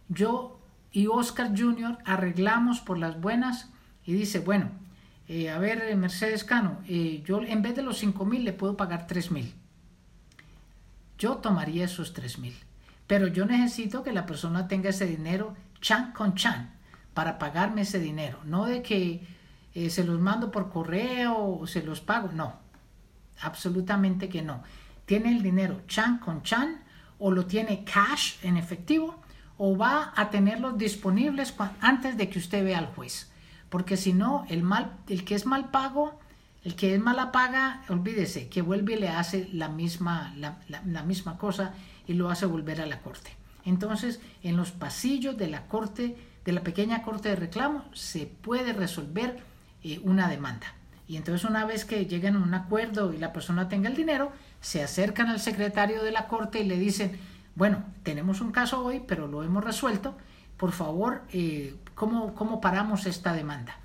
yo 0.09 0.59
y 0.91 1.07
Oscar 1.07 1.57
Jr. 1.57 1.97
arreglamos 2.03 2.81
por 2.81 2.97
las 2.97 3.21
buenas 3.21 3.69
y 4.03 4.13
dice, 4.13 4.39
bueno, 4.39 4.71
eh, 5.29 5.49
a 5.49 5.57
ver, 5.59 5.95
Mercedes 5.95 6.43
Cano, 6.43 6.81
eh, 6.87 7.23
yo 7.25 7.41
en 7.41 7.61
vez 7.61 7.75
de 7.75 7.83
los 7.83 7.97
5 7.99 8.25
mil 8.25 8.43
le 8.43 8.51
puedo 8.51 8.75
pagar 8.75 9.07
3 9.07 9.31
mil 9.31 9.53
yo 11.19 11.35
tomaría 11.37 11.85
esos 11.85 12.13
3 12.13 12.39
mil. 12.39 12.55
Pero 13.05 13.27
yo 13.27 13.45
necesito 13.45 14.03
que 14.03 14.13
la 14.13 14.25
persona 14.25 14.67
tenga 14.67 14.89
ese 14.89 15.05
dinero 15.05 15.55
chan 15.81 16.13
con 16.13 16.33
chan 16.35 16.73
para 17.13 17.37
pagarme 17.37 17.81
ese 17.81 17.99
dinero. 17.99 18.39
No 18.45 18.65
de 18.65 18.81
que 18.81 19.27
eh, 19.75 19.89
se 19.89 20.03
los 20.03 20.19
mando 20.19 20.49
por 20.49 20.69
correo 20.69 21.59
o 21.59 21.67
se 21.67 21.83
los 21.83 21.99
pago. 21.99 22.29
No, 22.31 22.53
absolutamente 23.41 24.29
que 24.29 24.41
no. 24.41 24.63
Tiene 25.05 25.35
el 25.35 25.43
dinero 25.43 25.81
chan 25.87 26.19
con 26.19 26.41
chan 26.43 26.81
o 27.19 27.31
lo 27.31 27.45
tiene 27.45 27.83
cash 27.83 28.35
en 28.41 28.55
efectivo 28.55 29.21
o 29.57 29.75
va 29.75 30.13
a 30.15 30.29
tenerlos 30.29 30.77
disponibles 30.77 31.53
antes 31.81 32.15
de 32.15 32.29
que 32.29 32.39
usted 32.39 32.63
vea 32.63 32.77
al 32.77 32.87
juez. 32.87 33.29
Porque 33.69 33.97
si 33.97 34.13
no, 34.13 34.45
el, 34.49 34.63
mal, 34.63 34.97
el 35.07 35.23
que 35.23 35.35
es 35.35 35.45
mal 35.45 35.69
pago, 35.69 36.19
el 36.63 36.75
que 36.75 36.93
es 36.93 36.99
mala 36.99 37.31
paga, 37.31 37.83
olvídese, 37.89 38.49
que 38.49 38.61
vuelve 38.61 38.93
y 38.93 38.99
le 38.99 39.09
hace 39.09 39.49
la 39.53 39.69
misma, 39.69 40.33
la, 40.35 41.03
misma 41.03 41.37
cosa 41.37 41.73
y 42.07 42.13
lo 42.13 42.29
hace 42.29 42.45
volver 42.45 42.81
a 42.81 42.85
la 42.85 43.01
corte. 43.01 43.31
Entonces, 43.65 44.19
en 44.43 44.57
los 44.57 44.71
pasillos 44.71 45.37
de 45.37 45.47
la 45.47 45.67
corte, 45.67 46.17
de 46.43 46.51
la 46.51 46.61
pequeña 46.61 47.03
corte 47.03 47.29
de 47.29 47.35
reclamo, 47.35 47.85
se 47.93 48.25
puede 48.25 48.73
resolver 48.73 49.37
eh, 49.83 49.99
una 50.03 50.27
demanda. 50.27 50.73
Y 51.07 51.17
entonces 51.17 51.49
una 51.49 51.65
vez 51.65 51.85
que 51.85 52.05
lleguen 52.05 52.35
a 52.35 52.39
un 52.39 52.53
acuerdo 52.53 53.13
y 53.13 53.17
la 53.17 53.33
persona 53.33 53.67
tenga 53.67 53.89
el 53.89 53.95
dinero, 53.95 54.31
se 54.61 54.83
acercan 54.83 55.27
al 55.27 55.39
secretario 55.39 56.03
de 56.03 56.11
la 56.11 56.27
corte 56.27 56.59
y 56.59 56.65
le 56.65 56.77
dicen, 56.77 57.19
bueno, 57.55 57.83
tenemos 58.03 58.41
un 58.41 58.51
caso 58.51 58.83
hoy, 58.83 59.01
pero 59.07 59.27
lo 59.27 59.43
hemos 59.43 59.63
resuelto, 59.63 60.15
por 60.57 60.71
favor, 60.71 61.23
eh, 61.31 61.75
¿cómo, 61.99 62.33
¿cómo 62.33 62.61
paramos 62.61 63.05
esta 63.05 63.33
demanda? 63.33 63.75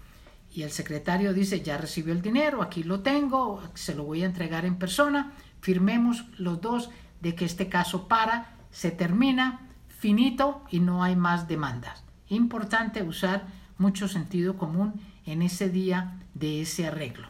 Y 0.53 0.63
el 0.63 0.71
secretario 0.71 1.35
dice, 1.35 1.63
ya 1.63 1.77
recibió 1.77 2.13
el 2.13 2.23
dinero, 2.23 2.63
aquí 2.63 2.85
lo 2.85 3.01
tengo, 3.01 3.61
se 3.75 3.93
lo 3.93 4.05
voy 4.05 4.23
a 4.23 4.27
entregar 4.27 4.65
en 4.65 4.77
persona, 4.77 5.33
firmemos 5.61 6.25
los 6.39 6.61
dos 6.61 6.91
de 7.21 7.35
que 7.35 7.45
este 7.45 7.69
caso 7.69 8.07
para, 8.07 8.55
se 8.71 8.93
termina, 8.93 9.69
finito 9.89 10.63
y 10.71 10.79
no 10.79 11.03
hay 11.03 11.17
más 11.17 11.49
demandas. 11.49 12.05
Importante 12.29 13.03
usar 13.03 13.49
mucho 13.79 14.07
sentido 14.07 14.57
común 14.57 15.01
en 15.27 15.43
ese 15.43 15.69
día 15.69 16.21
de 16.35 16.63
ese 16.63 16.87
arreglo. 16.87 17.27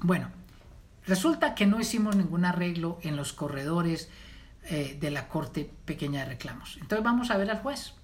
Bueno, 0.00 0.28
resulta 1.06 1.54
que 1.54 1.66
no 1.66 1.80
hicimos 1.80 2.16
ningún 2.16 2.46
arreglo 2.46 2.98
en 3.02 3.16
los 3.16 3.34
corredores 3.34 4.08
eh, 4.70 4.96
de 4.98 5.10
la 5.10 5.28
Corte 5.28 5.70
Pequeña 5.84 6.20
de 6.20 6.30
Reclamos. 6.30 6.78
Entonces 6.80 7.04
vamos 7.04 7.30
a 7.30 7.36
ver 7.36 7.50
al 7.50 7.58
juez. 7.58 7.94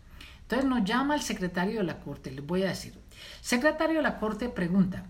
Entonces 0.50 0.69
nos 0.69 0.85
llama 0.85 1.14
el 1.14 1.23
secretario 1.23 1.78
de 1.78 1.85
la 1.85 2.00
Corte, 2.00 2.33
les 2.33 2.45
voy 2.45 2.64
a 2.64 2.71
decir. 2.71 2.92
Secretario 3.40 3.99
de 3.99 4.02
la 4.02 4.19
Corte 4.19 4.49
pregunta, 4.49 5.04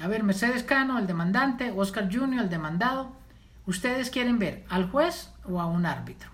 a 0.00 0.08
ver, 0.08 0.24
Mercedes 0.24 0.64
Cano, 0.64 0.98
el 0.98 1.06
demandante, 1.06 1.70
Oscar 1.70 2.12
Junior, 2.12 2.42
el 2.42 2.50
demandado, 2.50 3.12
¿ustedes 3.66 4.10
quieren 4.10 4.40
ver 4.40 4.64
al 4.68 4.90
juez 4.90 5.30
o 5.44 5.60
a 5.60 5.66
un 5.66 5.86
árbitro? 5.86 6.28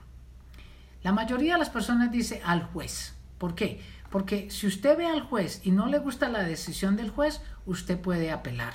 La 1.03 1.12
mayoría 1.12 1.53
de 1.53 1.59
las 1.59 1.69
personas 1.69 2.11
dice 2.11 2.41
al 2.47 2.62
juez. 2.62 3.15
¿Por 3.37 3.55
qué? 3.55 3.83
Porque 4.09 4.50
si 4.50 4.67
usted 4.67 4.97
ve 4.97 5.05
al 5.05 5.21
juez 5.21 5.61
y 5.62 5.71
no 5.71 5.87
le 5.87 5.99
gusta 5.99 6.31
la 6.31 6.45
decisión 6.45 6.97
del 6.97 7.11
juez, 7.11 7.43
usted 7.67 8.00
puede 8.00 8.31
apelar. 8.31 8.73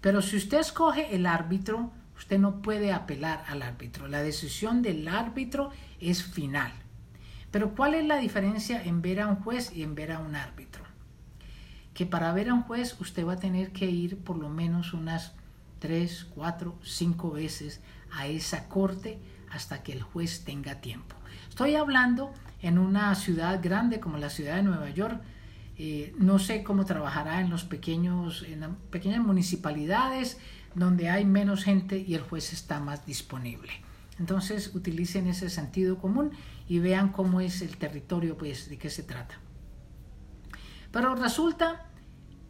Pero 0.00 0.22
si 0.22 0.38
usted 0.38 0.60
escoge 0.60 1.14
el 1.14 1.26
árbitro, 1.26 1.92
Usted 2.16 2.38
no 2.38 2.62
puede 2.62 2.92
apelar 2.92 3.44
al 3.46 3.62
árbitro. 3.62 4.08
La 4.08 4.22
decisión 4.22 4.82
del 4.82 5.06
árbitro 5.06 5.70
es 6.00 6.24
final. 6.24 6.72
Pero 7.56 7.74
¿cuál 7.74 7.94
es 7.94 8.04
la 8.04 8.18
diferencia 8.18 8.82
en 8.84 9.00
ver 9.00 9.18
a 9.18 9.28
un 9.28 9.36
juez 9.36 9.72
y 9.74 9.82
en 9.82 9.94
ver 9.94 10.12
a 10.12 10.18
un 10.18 10.36
árbitro? 10.36 10.84
Que 11.94 12.04
para 12.04 12.30
ver 12.34 12.50
a 12.50 12.52
un 12.52 12.64
juez 12.64 13.00
usted 13.00 13.26
va 13.26 13.32
a 13.32 13.38
tener 13.38 13.72
que 13.72 13.86
ir 13.86 14.18
por 14.18 14.36
lo 14.36 14.50
menos 14.50 14.92
unas 14.92 15.32
tres, 15.78 16.26
cuatro, 16.34 16.78
cinco 16.82 17.30
veces 17.30 17.80
a 18.12 18.26
esa 18.26 18.68
corte 18.68 19.18
hasta 19.50 19.82
que 19.82 19.92
el 19.92 20.02
juez 20.02 20.44
tenga 20.44 20.82
tiempo. 20.82 21.16
Estoy 21.48 21.76
hablando 21.76 22.30
en 22.60 22.76
una 22.76 23.14
ciudad 23.14 23.58
grande 23.62 24.00
como 24.00 24.18
la 24.18 24.28
ciudad 24.28 24.56
de 24.56 24.62
Nueva 24.62 24.90
York. 24.90 25.18
Eh, 25.78 26.14
no 26.18 26.38
sé 26.38 26.62
cómo 26.62 26.84
trabajará 26.84 27.40
en 27.40 27.48
los 27.48 27.64
pequeños, 27.64 28.42
en 28.46 28.60
las 28.60 28.70
pequeñas 28.90 29.24
municipalidades 29.24 30.36
donde 30.74 31.08
hay 31.08 31.24
menos 31.24 31.64
gente 31.64 31.96
y 32.06 32.16
el 32.16 32.20
juez 32.20 32.52
está 32.52 32.80
más 32.80 33.06
disponible. 33.06 33.72
Entonces 34.18 34.74
utilicen 34.74 35.26
ese 35.26 35.48
sentido 35.48 35.96
común 35.96 36.32
y 36.68 36.78
vean 36.78 37.10
cómo 37.10 37.40
es 37.40 37.62
el 37.62 37.76
territorio, 37.76 38.36
pues 38.36 38.68
de 38.68 38.78
qué 38.78 38.90
se 38.90 39.02
trata. 39.02 39.36
Pero 40.90 41.14
resulta 41.14 41.86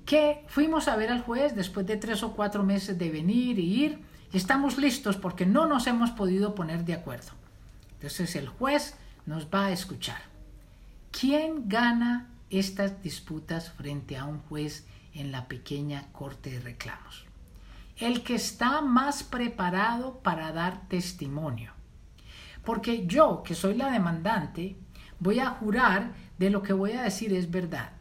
que 0.05 0.45
fuimos 0.49 0.89
a 0.89 0.97
ver 0.97 1.11
al 1.11 1.23
juez 1.23 1.55
después 1.55 1.87
de 1.87 1.97
tres 1.97 2.23
o 2.23 2.33
cuatro 2.33 2.63
meses 2.63 2.99
de 2.99 3.11
venir 3.11 3.59
y 3.59 3.85
ir 3.85 4.05
y 4.33 4.37
estamos 4.37 4.79
listos 4.79 5.17
porque 5.17 5.47
no 5.47 5.67
nos 5.67 5.87
hemos 5.87 6.11
podido 6.11 6.55
poner 6.55 6.85
de 6.85 6.95
acuerdo. 6.95 7.33
Entonces 7.95 8.37
el 8.37 8.49
juez 8.49 8.95
nos 9.27 9.47
va 9.47 9.67
a 9.67 9.73
escuchar. 9.73 10.21
¿Quién 11.11 11.69
gana 11.69 12.29
estas 12.51 13.03
disputas 13.03 13.73
frente 13.73 14.17
a 14.17 14.25
un 14.25 14.41
juez 14.41 14.87
en 15.15 15.33
la 15.33 15.49
pequeña 15.49 16.13
corte 16.13 16.51
de 16.51 16.61
reclamos? 16.61 17.27
el 17.97 18.23
que 18.23 18.35
está 18.35 18.83
más 18.83 19.23
preparado 19.23 20.19
para 20.21 20.53
dar 20.53 20.87
testimonio. 20.89 21.73
Porque 22.67 23.07
yo, 23.07 23.45
que 23.45 23.55
soy 23.55 23.75
la 23.75 23.93
demandante, 23.93 24.77
voy 25.21 25.39
a 25.39 25.51
jurar 25.51 26.13
de 26.37 26.51
lo 26.51 26.63
que 26.63 26.73
voy 26.73 26.93
a 26.93 27.03
decir 27.03 27.33
es 27.33 27.49
verdad. 27.49 27.93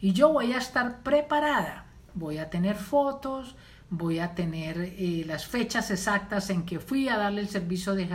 Y 0.00 0.12
yo 0.12 0.32
voy 0.32 0.52
a 0.52 0.58
estar 0.58 1.02
preparada. 1.02 1.86
Voy 2.14 2.38
a 2.38 2.48
tener 2.48 2.76
fotos, 2.76 3.56
voy 3.90 4.20
a 4.20 4.36
tener 4.36 4.78
eh, 4.78 5.24
las 5.26 5.46
fechas 5.46 5.90
exactas 5.90 6.50
en 6.50 6.64
que 6.64 6.78
fui 6.78 7.08
a 7.08 7.16
darle 7.16 7.40
el 7.40 7.48
servicio 7.48 7.96
de 7.96 8.08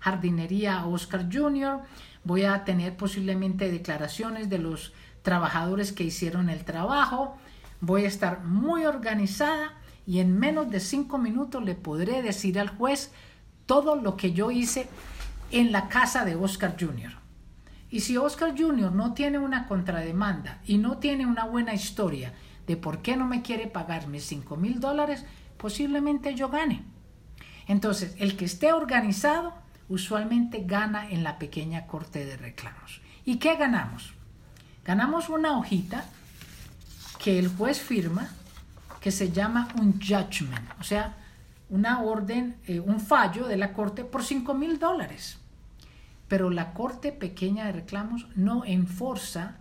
jardinería 0.00 0.80
a 0.80 0.86
Oscar 0.86 1.28
Jr., 1.32 1.82
voy 2.24 2.44
a 2.44 2.64
tener 2.64 2.96
posiblemente 2.96 3.70
declaraciones 3.70 4.50
de 4.50 4.58
los 4.58 4.92
trabajadores 5.22 5.92
que 5.92 6.02
hicieron 6.02 6.50
el 6.50 6.64
trabajo, 6.64 7.36
voy 7.80 8.06
a 8.06 8.08
estar 8.08 8.42
muy 8.42 8.86
organizada 8.86 9.74
y 10.04 10.18
en 10.18 10.36
menos 10.36 10.68
de 10.70 10.80
cinco 10.80 11.16
minutos 11.16 11.62
le 11.62 11.74
podré 11.76 12.22
decir 12.22 12.58
al 12.58 12.70
juez 12.70 13.12
todo 13.66 13.94
lo 13.94 14.16
que 14.16 14.32
yo 14.32 14.50
hice 14.50 14.88
en 15.50 15.72
la 15.72 15.88
casa 15.88 16.24
de 16.24 16.36
Oscar 16.36 16.76
Jr. 16.78 17.12
Y 17.90 18.00
si 18.00 18.16
Oscar 18.16 18.54
Jr. 18.58 18.92
no 18.92 19.14
tiene 19.14 19.38
una 19.38 19.66
contrademanda 19.66 20.60
y 20.66 20.78
no 20.78 20.98
tiene 20.98 21.26
una 21.26 21.44
buena 21.44 21.74
historia 21.74 22.32
de 22.66 22.76
por 22.76 23.02
qué 23.02 23.16
no 23.16 23.26
me 23.26 23.42
quiere 23.42 23.66
pagar 23.66 24.08
mis 24.08 24.24
cinco 24.24 24.56
mil 24.56 24.80
dólares, 24.80 25.24
posiblemente 25.56 26.34
yo 26.34 26.48
gane. 26.48 26.82
Entonces, 27.66 28.16
el 28.18 28.36
que 28.36 28.44
esté 28.46 28.72
organizado 28.72 29.54
usualmente 29.88 30.64
gana 30.66 31.08
en 31.10 31.22
la 31.22 31.38
pequeña 31.38 31.86
corte 31.86 32.24
de 32.24 32.36
reclamos. 32.36 33.00
¿Y 33.24 33.36
qué 33.36 33.56
ganamos? 33.56 34.12
Ganamos 34.84 35.28
una 35.28 35.56
hojita 35.56 36.04
que 37.18 37.38
el 37.38 37.48
juez 37.48 37.80
firma 37.80 38.28
que 39.00 39.10
se 39.10 39.30
llama 39.30 39.68
un 39.78 40.00
judgment, 40.00 40.68
o 40.80 40.82
sea, 40.82 41.14
una 41.74 42.02
orden, 42.02 42.56
eh, 42.68 42.78
un 42.78 43.00
fallo 43.00 43.48
de 43.48 43.56
la 43.56 43.72
corte 43.72 44.04
por 44.04 44.22
5 44.22 44.54
mil 44.54 44.78
dólares. 44.78 45.38
Pero 46.28 46.48
la 46.48 46.72
corte 46.72 47.10
pequeña 47.10 47.66
de 47.66 47.72
reclamos 47.72 48.28
no 48.36 48.64
enforza 48.64 49.56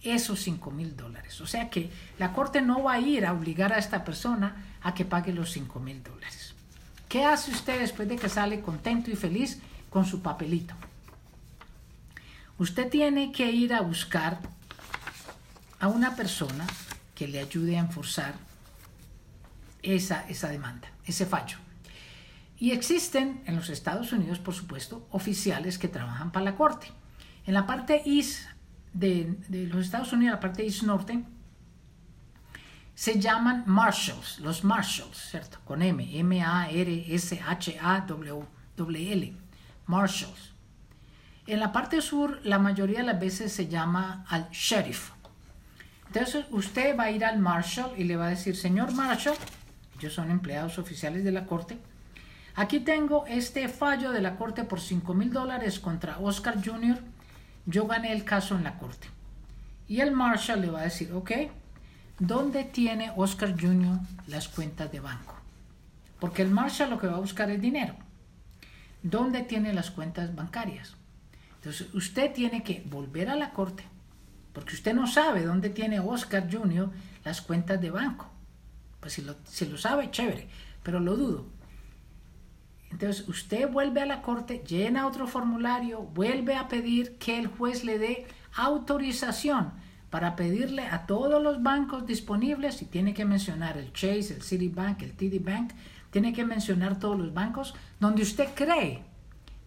esos 0.00 0.40
5 0.44 0.70
mil 0.70 0.96
dólares. 0.96 1.40
O 1.40 1.46
sea 1.48 1.68
que 1.68 1.90
la 2.20 2.32
corte 2.32 2.62
no 2.62 2.84
va 2.84 2.92
a 2.92 3.00
ir 3.00 3.26
a 3.26 3.32
obligar 3.32 3.72
a 3.72 3.78
esta 3.78 4.04
persona 4.04 4.64
a 4.80 4.94
que 4.94 5.04
pague 5.04 5.32
los 5.32 5.50
5 5.50 5.80
mil 5.80 6.04
dólares. 6.04 6.54
¿Qué 7.08 7.24
hace 7.24 7.50
usted 7.50 7.80
después 7.80 8.08
de 8.08 8.14
que 8.14 8.28
sale 8.28 8.60
contento 8.60 9.10
y 9.10 9.16
feliz 9.16 9.58
con 9.90 10.04
su 10.04 10.22
papelito? 10.22 10.74
Usted 12.58 12.88
tiene 12.88 13.32
que 13.32 13.50
ir 13.50 13.74
a 13.74 13.80
buscar 13.80 14.38
a 15.80 15.88
una 15.88 16.14
persona 16.14 16.64
que 17.16 17.26
le 17.26 17.40
ayude 17.40 17.76
a 17.76 17.80
enforzar 17.80 18.34
esa, 19.82 20.28
esa 20.28 20.48
demanda, 20.48 20.88
ese 21.06 21.26
fallo. 21.26 21.58
Y 22.58 22.72
existen 22.72 23.42
en 23.46 23.56
los 23.56 23.68
Estados 23.68 24.12
Unidos, 24.12 24.38
por 24.38 24.54
supuesto, 24.54 25.06
oficiales 25.10 25.78
que 25.78 25.88
trabajan 25.88 26.32
para 26.32 26.44
la 26.44 26.54
Corte. 26.56 26.88
En 27.44 27.54
la 27.54 27.66
parte 27.66 28.02
East 28.06 28.46
de, 28.92 29.36
de 29.48 29.66
los 29.66 29.84
Estados 29.84 30.12
Unidos, 30.12 30.34
la 30.34 30.40
parte 30.40 30.64
East 30.64 30.82
Norte, 30.82 31.24
se 32.96 33.20
llaman 33.20 33.64
marshals, 33.66 34.40
los 34.40 34.64
marshals, 34.64 35.18
¿cierto? 35.30 35.58
Con 35.66 35.82
M, 35.82 36.18
M-A-R-S-H-A-W-L, 36.18 36.86
marshals. 39.86 40.54
En 41.46 41.60
la 41.60 41.72
parte 41.72 42.00
sur, 42.00 42.40
la 42.42 42.58
mayoría 42.58 43.00
de 43.00 43.04
las 43.04 43.20
veces 43.20 43.52
se 43.52 43.68
llama 43.68 44.24
al 44.30 44.48
sheriff. 44.50 45.10
Entonces, 46.06 46.46
usted 46.50 46.98
va 46.98 47.04
a 47.04 47.10
ir 47.10 47.22
al 47.22 47.38
marshal 47.38 47.92
y 47.98 48.04
le 48.04 48.16
va 48.16 48.28
a 48.28 48.30
decir, 48.30 48.56
señor 48.56 48.94
marshal, 48.94 49.36
ellos 49.98 50.14
son 50.14 50.30
empleados 50.30 50.78
oficiales 50.78 51.24
de 51.24 51.32
la 51.32 51.46
corte. 51.46 51.78
Aquí 52.54 52.80
tengo 52.80 53.26
este 53.26 53.68
fallo 53.68 54.12
de 54.12 54.22
la 54.22 54.36
corte 54.36 54.64
por 54.64 54.80
5 54.80 55.12
mil 55.14 55.32
dólares 55.32 55.78
contra 55.78 56.18
Oscar 56.18 56.56
Jr. 56.64 56.98
Yo 57.66 57.86
gané 57.86 58.12
el 58.12 58.24
caso 58.24 58.56
en 58.56 58.64
la 58.64 58.78
corte. 58.78 59.08
Y 59.88 60.00
el 60.00 60.12
Marshall 60.12 60.62
le 60.62 60.70
va 60.70 60.80
a 60.80 60.84
decir, 60.84 61.12
ok, 61.12 61.32
¿dónde 62.18 62.64
tiene 62.64 63.12
Oscar 63.16 63.54
Jr. 63.60 63.98
las 64.26 64.48
cuentas 64.48 64.90
de 64.90 65.00
banco? 65.00 65.34
Porque 66.18 66.42
el 66.42 66.50
Marshall 66.50 66.90
lo 66.90 66.98
que 66.98 67.06
va 67.06 67.16
a 67.16 67.20
buscar 67.20 67.50
es 67.50 67.60
dinero. 67.60 67.94
dónde 69.02 69.42
tiene 69.42 69.72
las 69.72 69.90
cuentas 69.90 70.34
bancarias. 70.34 70.96
Entonces, 71.56 71.94
usted 71.94 72.32
tiene 72.32 72.62
que 72.64 72.82
volver 72.86 73.28
a 73.28 73.36
la 73.36 73.50
corte, 73.50 73.84
porque 74.52 74.74
usted 74.74 74.94
no 74.94 75.06
sabe 75.06 75.44
dónde 75.44 75.70
tiene 75.70 76.00
Oscar 76.00 76.48
Jr. 76.50 76.90
las 77.24 77.40
cuentas 77.40 77.80
de 77.80 77.90
banco. 77.90 78.28
Pues 79.00 79.14
si 79.14 79.22
lo, 79.22 79.36
si 79.44 79.66
lo 79.66 79.78
sabe, 79.78 80.10
chévere, 80.10 80.48
pero 80.82 81.00
lo 81.00 81.16
dudo. 81.16 81.46
Entonces, 82.90 83.28
usted 83.28 83.70
vuelve 83.70 84.00
a 84.00 84.06
la 84.06 84.22
corte, 84.22 84.62
llena 84.66 85.06
otro 85.06 85.26
formulario, 85.26 86.02
vuelve 86.02 86.54
a 86.54 86.68
pedir 86.68 87.18
que 87.18 87.38
el 87.38 87.46
juez 87.48 87.84
le 87.84 87.98
dé 87.98 88.26
autorización 88.54 89.72
para 90.10 90.36
pedirle 90.36 90.86
a 90.86 91.06
todos 91.06 91.42
los 91.42 91.62
bancos 91.62 92.06
disponibles, 92.06 92.80
y 92.80 92.86
tiene 92.86 93.12
que 93.12 93.24
mencionar 93.24 93.76
el 93.76 93.92
Chase, 93.92 94.34
el 94.34 94.42
Citibank, 94.42 95.02
el 95.02 95.12
TD 95.12 95.44
Bank, 95.44 95.72
tiene 96.10 96.32
que 96.32 96.44
mencionar 96.44 96.98
todos 96.98 97.18
los 97.18 97.34
bancos 97.34 97.74
donde 98.00 98.22
usted 98.22 98.48
cree 98.54 99.02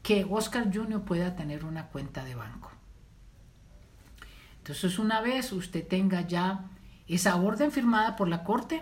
que 0.02 0.26
Oscar 0.28 0.74
Jr. 0.74 1.04
pueda 1.04 1.36
tener 1.36 1.66
una 1.66 1.88
cuenta 1.88 2.24
de 2.24 2.36
banco. 2.36 2.72
Entonces, 4.60 4.98
una 4.98 5.22
vez 5.22 5.52
usted 5.52 5.86
tenga 5.88 6.22
ya 6.22 6.66
esa 7.08 7.36
orden 7.36 7.72
firmada 7.72 8.16
por 8.16 8.28
la 8.28 8.44
corte, 8.44 8.82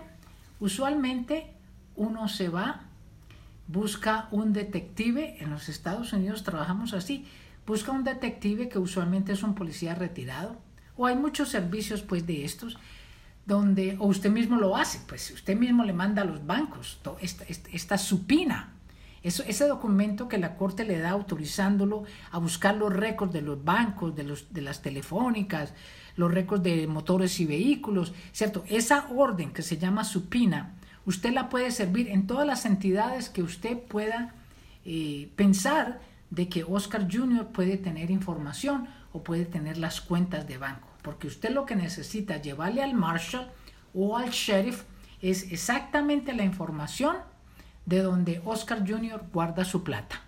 usualmente 0.60 1.52
uno 1.96 2.28
se 2.28 2.48
va, 2.48 2.82
busca 3.66 4.28
un 4.30 4.52
detective, 4.52 5.36
en 5.40 5.50
los 5.50 5.68
Estados 5.68 6.12
Unidos 6.12 6.42
trabajamos 6.42 6.94
así, 6.94 7.26
busca 7.66 7.92
un 7.92 8.04
detective 8.04 8.68
que 8.68 8.78
usualmente 8.78 9.32
es 9.32 9.42
un 9.42 9.54
policía 9.54 9.94
retirado, 9.94 10.56
o 10.96 11.06
hay 11.06 11.16
muchos 11.16 11.48
servicios 11.50 12.02
pues 12.02 12.26
de 12.26 12.44
estos, 12.44 12.78
donde, 13.46 13.96
o 13.98 14.06
usted 14.06 14.30
mismo 14.30 14.56
lo 14.56 14.76
hace, 14.76 15.00
pues 15.06 15.30
usted 15.30 15.56
mismo 15.56 15.84
le 15.84 15.92
manda 15.92 16.22
a 16.22 16.24
los 16.24 16.46
bancos 16.46 17.00
esta, 17.72 17.96
supina, 17.96 18.74
eso, 19.22 19.42
ese 19.46 19.66
documento 19.66 20.28
que 20.28 20.38
la 20.38 20.54
corte 20.56 20.84
le 20.84 20.98
da 20.98 21.10
autorizándolo 21.10 22.04
a 22.30 22.38
buscar 22.38 22.76
los 22.76 22.92
récords 22.92 23.32
de 23.32 23.40
los 23.40 23.64
bancos, 23.64 24.14
de, 24.14 24.24
los, 24.24 24.52
de 24.52 24.60
las 24.60 24.82
telefónicas, 24.82 25.72
los 26.18 26.30
récords 26.30 26.62
de 26.62 26.86
motores 26.86 27.40
y 27.40 27.46
vehículos, 27.46 28.12
¿cierto? 28.32 28.62
Esa 28.68 29.08
orden 29.08 29.52
que 29.52 29.62
se 29.62 29.78
llama 29.78 30.04
supina, 30.04 30.74
usted 31.06 31.32
la 31.32 31.48
puede 31.48 31.70
servir 31.70 32.08
en 32.08 32.26
todas 32.26 32.46
las 32.46 32.66
entidades 32.66 33.30
que 33.30 33.42
usted 33.42 33.78
pueda 33.78 34.34
eh, 34.84 35.30
pensar 35.36 36.00
de 36.28 36.50
que 36.50 36.64
Oscar 36.64 37.08
Jr. 37.10 37.46
puede 37.46 37.78
tener 37.78 38.10
información 38.10 38.88
o 39.12 39.22
puede 39.22 39.46
tener 39.46 39.78
las 39.78 40.02
cuentas 40.02 40.46
de 40.46 40.58
banco 40.58 40.88
porque 41.08 41.26
usted 41.26 41.50
lo 41.50 41.64
que 41.64 41.74
necesita 41.74 42.36
llevarle 42.36 42.82
al 42.82 42.92
marshal 42.92 43.50
o 43.94 44.18
al 44.18 44.28
sheriff 44.28 44.84
es 45.22 45.50
exactamente 45.50 46.34
la 46.34 46.44
información 46.44 47.16
de 47.86 48.02
donde 48.02 48.42
Oscar 48.44 48.86
Jr. 48.86 49.22
guarda 49.32 49.64
su 49.64 49.82
plata. 49.82 50.20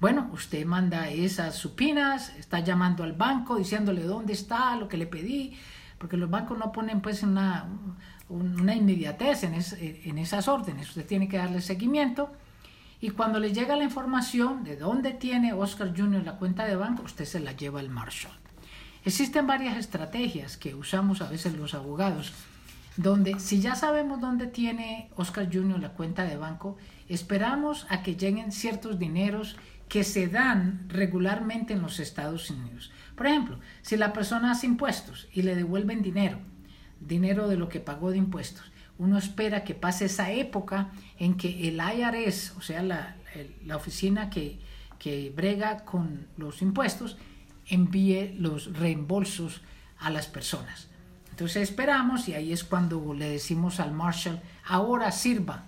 Bueno, 0.00 0.30
usted 0.32 0.64
manda 0.64 1.08
esas 1.08 1.56
supinas, 1.56 2.32
está 2.38 2.60
llamando 2.60 3.02
al 3.02 3.14
banco 3.14 3.56
diciéndole 3.56 4.04
dónde 4.04 4.32
está, 4.32 4.76
lo 4.76 4.86
que 4.86 4.96
le 4.96 5.06
pedí, 5.06 5.58
porque 5.98 6.16
los 6.16 6.30
bancos 6.30 6.56
no 6.56 6.70
ponen 6.70 7.00
pues 7.00 7.24
una, 7.24 7.66
una 8.28 8.74
inmediatez 8.76 9.42
en, 9.42 9.54
en 9.54 10.18
esas 10.18 10.46
órdenes, 10.46 10.88
usted 10.88 11.04
tiene 11.04 11.28
que 11.28 11.38
darle 11.38 11.60
seguimiento 11.60 12.30
y 13.00 13.10
cuando 13.10 13.40
le 13.40 13.52
llega 13.52 13.76
la 13.76 13.84
información 13.84 14.64
de 14.64 14.76
dónde 14.76 15.12
tiene 15.12 15.52
Oscar 15.52 15.92
Jr. 15.96 16.24
la 16.24 16.36
cuenta 16.36 16.64
de 16.64 16.76
banco, 16.76 17.02
usted 17.02 17.24
se 17.24 17.40
la 17.40 17.52
lleva 17.52 17.80
al 17.80 17.90
marshal. 17.90 18.32
Existen 19.04 19.46
varias 19.46 19.76
estrategias 19.76 20.56
que 20.56 20.74
usamos 20.74 21.22
a 21.22 21.30
veces 21.30 21.54
los 21.54 21.74
abogados, 21.74 22.32
donde 22.96 23.38
si 23.38 23.60
ya 23.60 23.76
sabemos 23.76 24.20
dónde 24.20 24.48
tiene 24.48 25.10
Oscar 25.14 25.48
Jr. 25.52 25.80
la 25.80 25.90
cuenta 25.90 26.24
de 26.24 26.36
banco, 26.36 26.76
esperamos 27.08 27.86
a 27.88 28.02
que 28.02 28.16
lleguen 28.16 28.50
ciertos 28.50 28.98
dineros 28.98 29.56
que 29.88 30.04
se 30.04 30.28
dan 30.28 30.86
regularmente 30.88 31.72
en 31.72 31.82
los 31.82 32.00
Estados 32.00 32.50
Unidos. 32.50 32.90
Por 33.16 33.26
ejemplo, 33.26 33.58
si 33.82 33.96
la 33.96 34.12
persona 34.12 34.50
hace 34.50 34.66
impuestos 34.66 35.28
y 35.32 35.42
le 35.42 35.54
devuelven 35.54 36.02
dinero, 36.02 36.38
dinero 37.00 37.48
de 37.48 37.56
lo 37.56 37.68
que 37.68 37.80
pagó 37.80 38.10
de 38.10 38.18
impuestos, 38.18 38.70
uno 38.98 39.16
espera 39.16 39.64
que 39.64 39.74
pase 39.74 40.06
esa 40.06 40.32
época 40.32 40.90
en 41.18 41.36
que 41.36 41.68
el 41.68 41.80
IRS, 41.80 42.54
o 42.56 42.60
sea, 42.60 42.82
la, 42.82 43.16
la 43.64 43.76
oficina 43.76 44.28
que, 44.28 44.58
que 44.98 45.32
brega 45.34 45.84
con 45.84 46.26
los 46.36 46.62
impuestos, 46.62 47.16
envíe 47.66 48.34
los 48.38 48.76
reembolsos 48.76 49.62
a 49.98 50.10
las 50.10 50.26
personas. 50.26 50.88
Entonces 51.30 51.70
esperamos 51.70 52.28
y 52.28 52.34
ahí 52.34 52.52
es 52.52 52.64
cuando 52.64 53.14
le 53.14 53.28
decimos 53.28 53.78
al 53.78 53.92
marshal, 53.92 54.42
ahora 54.66 55.12
sirva, 55.12 55.66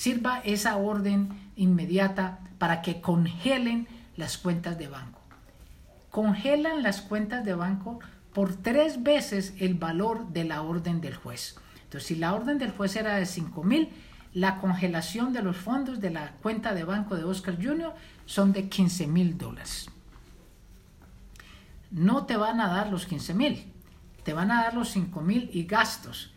sirva 0.00 0.40
esa 0.44 0.76
orden 0.76 1.28
inmediata 1.56 2.38
para 2.58 2.80
que 2.82 3.00
congelen 3.00 3.86
las 4.16 4.38
cuentas 4.38 4.78
de 4.78 4.88
banco. 4.88 5.20
Congelan 6.10 6.82
las 6.82 7.00
cuentas 7.02 7.44
de 7.44 7.54
banco 7.54 8.00
por 8.32 8.54
tres 8.54 9.02
veces 9.02 9.54
el 9.58 9.74
valor 9.74 10.28
de 10.28 10.44
la 10.44 10.62
orden 10.62 11.00
del 11.00 11.16
juez. 11.16 11.56
Entonces, 11.84 12.06
si 12.06 12.16
la 12.16 12.34
orden 12.34 12.58
del 12.58 12.70
juez 12.70 12.96
era 12.96 13.16
de 13.16 13.26
5 13.26 13.62
mil, 13.64 13.88
la 14.32 14.58
congelación 14.58 15.32
de 15.32 15.42
los 15.42 15.56
fondos 15.56 16.00
de 16.00 16.10
la 16.10 16.32
cuenta 16.42 16.72
de 16.72 16.84
banco 16.84 17.16
de 17.16 17.24
Oscar 17.24 17.56
Jr. 17.62 17.92
son 18.26 18.52
de 18.52 18.68
15 18.68 19.06
mil 19.06 19.36
dólares 19.36 19.90
no 21.90 22.24
te 22.26 22.36
van 22.36 22.60
a 22.60 22.68
dar 22.68 22.90
los 22.90 23.06
15 23.06 23.34
mil, 23.34 23.72
te 24.22 24.32
van 24.32 24.50
a 24.50 24.62
dar 24.62 24.74
los 24.74 24.90
5 24.90 25.20
mil 25.20 25.50
y 25.52 25.64
gastos, 25.64 26.32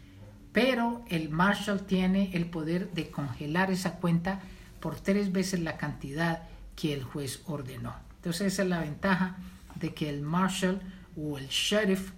pero 0.54 1.04
el 1.10 1.30
Marshall 1.30 1.82
tiene 1.82 2.30
el 2.34 2.46
poder 2.46 2.92
de 2.92 3.10
congelar 3.10 3.72
esa 3.72 3.96
cuenta 3.96 4.39
por 4.80 5.00
tres 5.00 5.32
veces 5.32 5.60
la 5.60 5.78
cantidad 5.78 6.44
que 6.76 6.94
el 6.94 7.04
juez 7.04 7.42
ordenó. 7.46 7.96
Entonces 8.18 8.54
esa 8.54 8.62
es 8.62 8.70
la 8.70 8.80
ventaja 8.80 9.36
de 9.76 9.94
que 9.94 10.10
el 10.10 10.22
Marshall 10.22 10.80
o 11.18 11.38
el 11.38 11.48
sheriff 11.48 12.12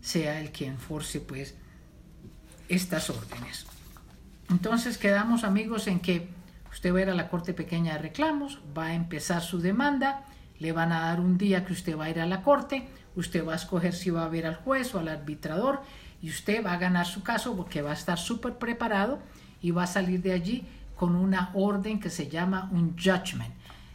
sea 0.00 0.40
el 0.40 0.50
que 0.50 0.66
enforce 0.66 1.20
pues 1.20 1.54
estas 2.68 3.10
órdenes. 3.10 3.66
Entonces 4.50 4.98
quedamos 4.98 5.44
amigos 5.44 5.86
en 5.86 6.00
que 6.00 6.28
usted 6.72 6.92
va 6.92 6.98
a 6.98 7.02
ir 7.02 7.10
a 7.10 7.14
la 7.14 7.28
Corte 7.28 7.52
Pequeña 7.52 7.92
de 7.94 7.98
Reclamos, 7.98 8.60
va 8.76 8.86
a 8.86 8.94
empezar 8.94 9.42
su 9.42 9.60
demanda, 9.60 10.24
le 10.58 10.72
van 10.72 10.92
a 10.92 11.00
dar 11.00 11.20
un 11.20 11.38
día 11.38 11.64
que 11.64 11.72
usted 11.72 11.96
va 11.96 12.06
a 12.06 12.10
ir 12.10 12.20
a 12.20 12.26
la 12.26 12.42
corte, 12.42 12.88
usted 13.14 13.46
va 13.46 13.52
a 13.52 13.56
escoger 13.56 13.94
si 13.94 14.10
va 14.10 14.24
a 14.24 14.28
ver 14.28 14.46
al 14.46 14.56
juez 14.56 14.94
o 14.94 14.98
al 14.98 15.08
arbitrador 15.08 15.82
y 16.22 16.30
usted 16.30 16.64
va 16.64 16.72
a 16.72 16.78
ganar 16.78 17.06
su 17.06 17.22
caso 17.22 17.54
porque 17.56 17.82
va 17.82 17.90
a 17.90 17.94
estar 17.94 18.18
súper 18.18 18.56
preparado 18.56 19.18
y 19.60 19.72
va 19.72 19.82
a 19.82 19.88
salir 19.88 20.22
de 20.22 20.32
allí 20.32 20.64
con 20.96 21.16
una 21.16 21.50
orden 21.52 21.98
que 21.98 22.10
se 22.10 22.28
llama 22.28 22.70
un 22.72 22.96
judgment 22.96 23.52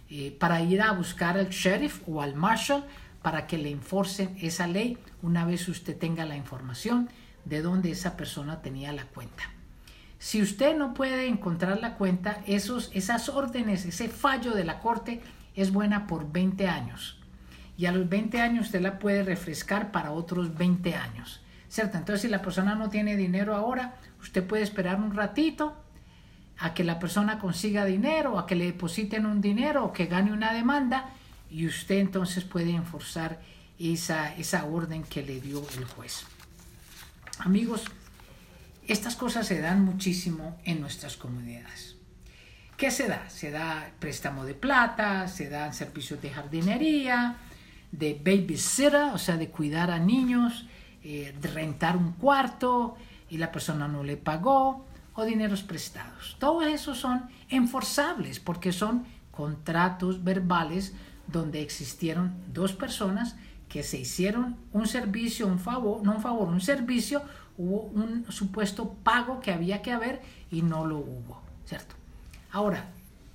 eh, 0.10 0.36
para 0.38 0.62
ir 0.62 0.82
a 0.82 0.92
buscar 0.92 1.38
al 1.38 1.50
sheriff 1.50 2.02
o 2.08 2.22
al 2.22 2.36
marshal 2.36 2.86
para 3.22 3.48
que 3.48 3.58
le 3.58 3.72
enforcen 3.72 4.38
esa 4.42 4.68
ley 4.68 4.98
una 5.22 5.46
vez 5.46 5.68
usted 5.70 5.98
tenga 5.98 6.26
la 6.26 6.36
información 6.36 7.10
de 7.46 7.62
dónde 7.62 7.92
esa 7.92 8.18
persona 8.18 8.62
tenía 8.62 8.92
la 8.92 9.06
cuenta. 9.06 9.44
Si 10.20 10.42
usted 10.42 10.76
no 10.76 10.94
puede 10.94 11.28
encontrar 11.28 11.80
la 11.80 11.96
cuenta, 11.96 12.42
esos, 12.46 12.92
esas 12.94 13.30
órdenes, 13.30 13.86
ese 13.86 14.10
fallo 14.10 14.54
de 14.54 14.63
la 14.66 14.80
corte 14.80 15.22
es 15.56 15.72
buena 15.72 16.08
por 16.08 16.32
20 16.32 16.68
años. 16.68 17.20
Y 17.78 17.86
a 17.86 17.92
los 17.92 18.10
20 18.10 18.42
años 18.42 18.66
usted 18.66 18.82
la 18.82 19.00
puede 19.00 19.24
refrescar 19.24 19.92
para 19.92 20.12
otros 20.12 20.58
20 20.58 20.96
años. 20.96 21.42
¿Cierto? 21.70 21.98
Entonces 21.98 22.22
si 22.22 22.28
la 22.28 22.42
persona 22.42 22.76
no 22.76 22.90
tiene 22.90 23.16
dinero 23.16 23.56
ahora, 23.56 23.96
usted 24.22 24.46
puede 24.46 24.64
esperar 24.64 24.98
un 24.98 25.16
ratito 25.16 25.76
a 26.58 26.74
que 26.74 26.84
la 26.84 27.00
persona 27.00 27.40
consiga 27.40 27.86
dinero, 27.86 28.40
a 28.40 28.48
que 28.48 28.56
le 28.56 28.66
depositen 28.66 29.26
un 29.26 29.42
dinero 29.42 29.86
o 29.86 29.94
que 29.94 30.06
gane 30.06 30.32
una 30.32 30.54
demanda 30.54 31.10
y 31.50 31.68
usted 31.68 31.98
entonces 32.00 32.44
puede 32.44 32.72
enforzar 32.72 33.40
esa, 33.80 34.34
esa 34.36 34.66
orden 34.66 35.04
que 35.04 35.24
le 35.24 35.40
dio 35.40 35.66
el 35.78 35.86
juez. 35.86 36.26
Amigos, 37.40 37.86
estas 38.88 39.16
cosas 39.16 39.46
se 39.46 39.62
dan 39.62 39.84
muchísimo 39.84 40.58
en 40.64 40.82
nuestras 40.82 41.18
comunidades. 41.18 41.96
¿Qué 42.78 42.92
se 42.92 43.08
da? 43.08 43.30
Se 43.30 43.52
da 43.52 43.92
préstamo 44.00 44.46
de 44.46 44.54
plata, 44.54 45.28
se 45.28 45.50
dan 45.50 45.74
servicios 45.74 46.22
de 46.22 46.30
jardinería, 46.30 47.36
de 47.92 48.14
babysitter, 48.14 49.14
o 49.14 49.18
sea, 49.18 49.38
de 49.38 49.50
cuidar 49.50 49.92
a 49.92 50.00
niños, 50.00 50.68
eh, 51.04 51.36
rentar 51.54 51.98
un 51.98 52.14
cuarto 52.14 52.96
y 53.30 53.38
la 53.38 53.52
persona 53.52 53.88
no 53.88 54.04
le 54.04 54.18
pagó, 54.18 54.86
o 55.18 55.26
dineros 55.26 55.64
prestados. 55.64 56.38
Todos 56.40 56.68
esos 56.68 57.00
son 57.00 57.28
enforzables 57.50 58.40
porque 58.40 58.72
son 58.72 59.06
contratos 59.32 60.24
verbales 60.24 60.94
donde 61.28 61.62
existieron 61.62 62.36
dos 62.54 62.74
personas 62.74 63.36
que 63.68 63.84
se 63.84 63.98
hicieron 63.98 64.58
un 64.72 64.88
servicio, 64.88 65.48
un 65.48 65.60
favor, 65.60 66.04
no 66.04 66.14
un 66.14 66.22
favor, 66.22 66.48
un 66.48 66.62
servicio, 66.62 67.24
hubo 67.58 67.82
un 67.82 68.32
supuesto 68.32 68.94
pago 69.04 69.40
que 69.40 69.52
había 69.52 69.82
que 69.82 69.92
haber 69.92 70.22
y 70.52 70.62
no 70.62 70.86
lo 70.86 71.00
hubo, 71.00 71.42
¿cierto? 71.66 71.96
Ahora, 72.52 72.86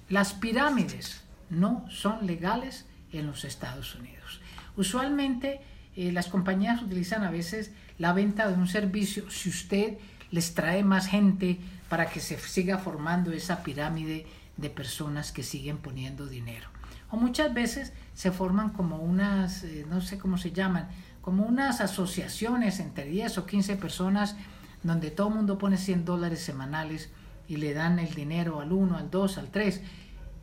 las 0.08 0.32
pirámides 0.32 1.22
no 1.50 1.84
son 1.90 2.26
legales 2.26 2.86
en 3.12 3.26
los 3.26 3.44
Estados 3.44 3.94
Unidos. 3.96 4.40
Usualmente 4.76 5.60
eh, 5.96 6.12
las 6.12 6.28
compañías 6.28 6.82
utilizan 6.82 7.24
a 7.24 7.30
veces 7.30 7.70
la 7.98 8.12
venta 8.12 8.48
de 8.48 8.54
un 8.54 8.68
servicio 8.68 9.30
si 9.30 9.50
usted 9.50 9.98
les 10.30 10.54
trae 10.54 10.82
más 10.82 11.06
gente 11.06 11.58
para 11.88 12.06
que 12.06 12.20
se 12.20 12.38
siga 12.38 12.78
formando 12.78 13.32
esa 13.32 13.62
pirámide 13.62 14.26
de 14.56 14.70
personas 14.70 15.32
que 15.32 15.42
siguen 15.42 15.78
poniendo 15.78 16.26
dinero. 16.26 16.68
O 17.10 17.16
muchas 17.16 17.52
veces 17.52 17.92
se 18.14 18.32
forman 18.32 18.70
como 18.70 18.96
unas, 18.96 19.64
eh, 19.64 19.84
no 19.88 20.00
sé 20.00 20.18
cómo 20.18 20.38
se 20.38 20.52
llaman, 20.52 20.88
como 21.20 21.44
unas 21.44 21.80
asociaciones 21.82 22.80
entre 22.80 23.04
10 23.04 23.38
o 23.38 23.46
15 23.46 23.76
personas 23.76 24.36
donde 24.82 25.10
todo 25.10 25.28
el 25.28 25.34
mundo 25.34 25.58
pone 25.58 25.76
100 25.76 26.06
dólares 26.06 26.40
semanales 26.40 27.10
y 27.46 27.56
le 27.56 27.74
dan 27.74 27.98
el 27.98 28.14
dinero 28.14 28.60
al 28.60 28.72
1, 28.72 28.96
al 28.96 29.10
2, 29.10 29.38
al 29.38 29.50
3. 29.50 29.82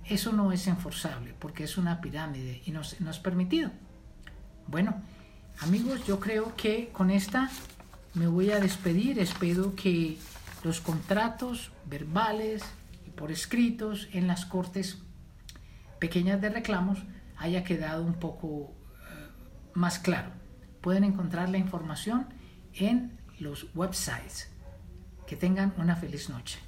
Eso 0.06 0.32
no 0.32 0.52
es 0.52 0.68
enforzable 0.68 1.34
porque 1.38 1.64
es 1.64 1.78
una 1.78 2.02
pirámide 2.02 2.62
y 2.66 2.72
no, 2.72 2.82
no 3.00 3.12
es 3.12 3.20
permitido. 3.20 3.72
Bueno, 4.68 5.02
amigos, 5.62 6.06
yo 6.06 6.20
creo 6.20 6.56
que 6.56 6.90
con 6.90 7.10
esta 7.10 7.50
me 8.14 8.28
voy 8.28 8.52
a 8.52 8.60
despedir. 8.60 9.20
Espero 9.20 9.76
que 9.76 10.18
los 10.64 10.82
contratos 10.82 11.72
verbales 11.86 12.64
y 13.06 13.10
por 13.12 13.32
escritos 13.32 14.08
en 14.14 14.28
las 14.28 14.46
cortes 14.46 15.00
pequeñas 16.00 16.42
de 16.42 16.50
reclamos 16.50 17.00
haya 17.38 17.64
quedado 17.64 18.04
un 18.04 18.16
poco 18.16 18.74
eh, 19.10 19.30
más 19.74 20.00
claro. 20.00 20.32
Pueden 20.82 21.04
encontrar 21.04 21.50
la 21.50 21.58
información 21.58 22.28
en 22.74 23.20
los 23.40 23.68
websites. 23.76 24.50
Que 25.28 25.36
tengan 25.36 25.74
una 25.78 25.96
feliz 25.96 26.30
noche. 26.30 26.60